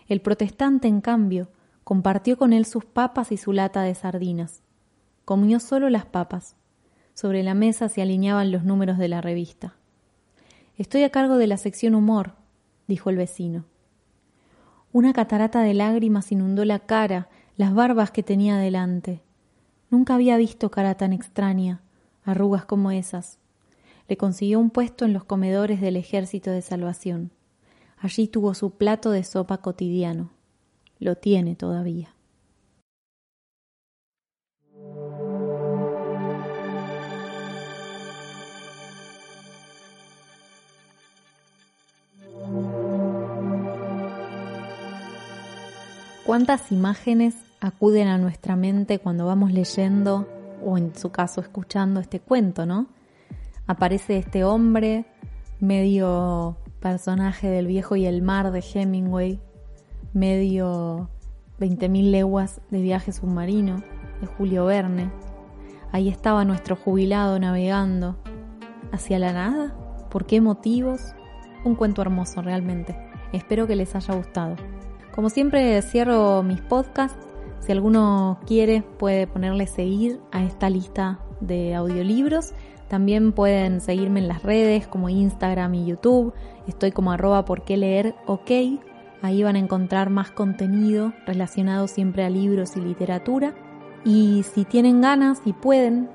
El 0.08 0.20
protestante, 0.20 0.88
en 0.88 1.00
cambio, 1.00 1.48
compartió 1.84 2.36
con 2.36 2.52
él 2.52 2.64
sus 2.66 2.84
papas 2.84 3.32
y 3.32 3.36
su 3.36 3.52
lata 3.52 3.82
de 3.82 3.94
sardinas. 3.94 4.62
Comió 5.24 5.60
solo 5.60 5.88
las 5.88 6.04
papas. 6.04 6.56
Sobre 7.14 7.42
la 7.42 7.54
mesa 7.54 7.88
se 7.88 8.02
alineaban 8.02 8.52
los 8.52 8.64
números 8.64 8.98
de 8.98 9.08
la 9.08 9.20
revista. 9.20 9.76
Estoy 10.76 11.04
a 11.04 11.10
cargo 11.10 11.38
de 11.38 11.46
la 11.46 11.56
sección 11.56 11.94
humor, 11.94 12.34
dijo 12.86 13.08
el 13.08 13.16
vecino. 13.16 13.64
Una 14.92 15.12
catarata 15.12 15.62
de 15.62 15.74
lágrimas 15.74 16.30
inundó 16.32 16.64
la 16.64 16.80
cara, 16.80 17.28
las 17.56 17.74
barbas 17.74 18.10
que 18.10 18.22
tenía 18.22 18.56
delante. 18.58 19.22
Nunca 19.90 20.14
había 20.14 20.36
visto 20.36 20.70
cara 20.70 20.96
tan 20.96 21.12
extraña, 21.12 21.80
arrugas 22.26 22.66
como 22.66 22.90
esas. 22.90 23.38
Le 24.08 24.16
consiguió 24.18 24.60
un 24.60 24.70
puesto 24.70 25.04
en 25.06 25.14
los 25.14 25.24
comedores 25.24 25.80
del 25.80 25.96
Ejército 25.96 26.50
de 26.50 26.60
Salvación. 26.60 27.30
Allí 27.96 28.28
tuvo 28.28 28.52
su 28.52 28.72
plato 28.72 29.10
de 29.10 29.24
sopa 29.24 29.58
cotidiano. 29.58 30.30
Lo 30.98 31.16
tiene 31.16 31.54
todavía. 31.54 32.12
¿Cuántas 46.26 46.72
imágenes 46.72 47.36
acuden 47.60 48.08
a 48.08 48.18
nuestra 48.18 48.56
mente 48.56 48.98
cuando 48.98 49.26
vamos 49.26 49.52
leyendo 49.52 50.28
o 50.64 50.78
en 50.78 50.94
su 50.94 51.10
caso 51.10 51.40
escuchando 51.40 52.00
este 52.00 52.20
cuento, 52.20 52.66
¿no? 52.66 52.86
Aparece 53.66 54.18
este 54.18 54.44
hombre, 54.44 55.06
medio 55.60 56.56
personaje 56.80 57.48
del 57.48 57.66
viejo 57.66 57.96
y 57.96 58.06
el 58.06 58.22
mar 58.22 58.52
de 58.52 58.64
Hemingway, 58.74 59.40
medio 60.12 61.10
20.000 61.58 62.10
leguas 62.10 62.60
de 62.70 62.80
viaje 62.82 63.12
submarino 63.12 63.82
de 64.20 64.26
Julio 64.26 64.66
Verne. 64.66 65.10
Ahí 65.92 66.08
estaba 66.08 66.44
nuestro 66.44 66.76
jubilado 66.76 67.38
navegando. 67.38 68.16
¿Hacia 68.92 69.18
la 69.18 69.32
nada? 69.32 69.74
¿Por 70.10 70.26
qué 70.26 70.40
motivos? 70.40 71.14
Un 71.64 71.74
cuento 71.74 72.02
hermoso 72.02 72.42
realmente. 72.42 72.96
Espero 73.32 73.66
que 73.66 73.76
les 73.76 73.94
haya 73.94 74.14
gustado. 74.14 74.56
Como 75.14 75.30
siempre 75.30 75.80
cierro 75.82 76.42
mis 76.42 76.60
podcasts. 76.60 77.25
Si 77.60 77.72
alguno 77.72 78.38
quiere 78.46 78.82
puede 78.82 79.26
ponerle 79.26 79.66
seguir 79.66 80.20
a 80.30 80.44
esta 80.44 80.70
lista 80.70 81.18
de 81.40 81.74
audiolibros. 81.74 82.52
También 82.88 83.32
pueden 83.32 83.80
seguirme 83.80 84.20
en 84.20 84.28
las 84.28 84.42
redes 84.42 84.86
como 84.86 85.08
Instagram 85.08 85.74
y 85.74 85.86
YouTube. 85.86 86.32
Estoy 86.66 86.92
como 86.92 87.12
arroba 87.12 87.44
por 87.44 87.62
qué 87.62 87.76
leer 87.76 88.14
ok. 88.26 88.50
Ahí 89.22 89.42
van 89.42 89.56
a 89.56 89.60
encontrar 89.60 90.10
más 90.10 90.30
contenido 90.30 91.12
relacionado 91.26 91.88
siempre 91.88 92.24
a 92.24 92.30
libros 92.30 92.76
y 92.76 92.80
literatura. 92.80 93.54
Y 94.04 94.44
si 94.44 94.64
tienen 94.64 95.00
ganas 95.00 95.40
y 95.44 95.52
pueden, 95.52 96.08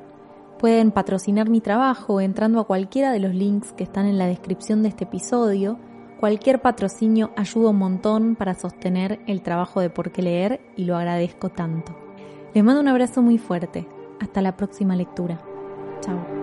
pueden 0.59 0.91
patrocinar 0.91 1.49
mi 1.49 1.59
trabajo 1.59 2.21
entrando 2.21 2.61
a 2.61 2.67
cualquiera 2.67 3.11
de 3.11 3.19
los 3.19 3.35
links 3.35 3.73
que 3.73 3.83
están 3.83 4.05
en 4.05 4.17
la 4.17 4.27
descripción 4.27 4.81
de 4.81 4.89
este 4.89 5.03
episodio 5.03 5.77
Cualquier 6.21 6.61
patrocinio 6.61 7.31
ayuda 7.35 7.71
un 7.71 7.79
montón 7.79 8.35
para 8.35 8.53
sostener 8.53 9.19
el 9.25 9.41
trabajo 9.41 9.81
de 9.81 9.89
por 9.89 10.11
qué 10.11 10.21
leer 10.21 10.61
y 10.77 10.85
lo 10.85 10.95
agradezco 10.95 11.49
tanto. 11.49 11.97
Les 12.53 12.63
mando 12.63 12.79
un 12.79 12.87
abrazo 12.87 13.23
muy 13.23 13.39
fuerte. 13.39 13.87
Hasta 14.19 14.43
la 14.43 14.55
próxima 14.55 14.95
lectura. 14.95 15.41
Chao. 16.01 16.40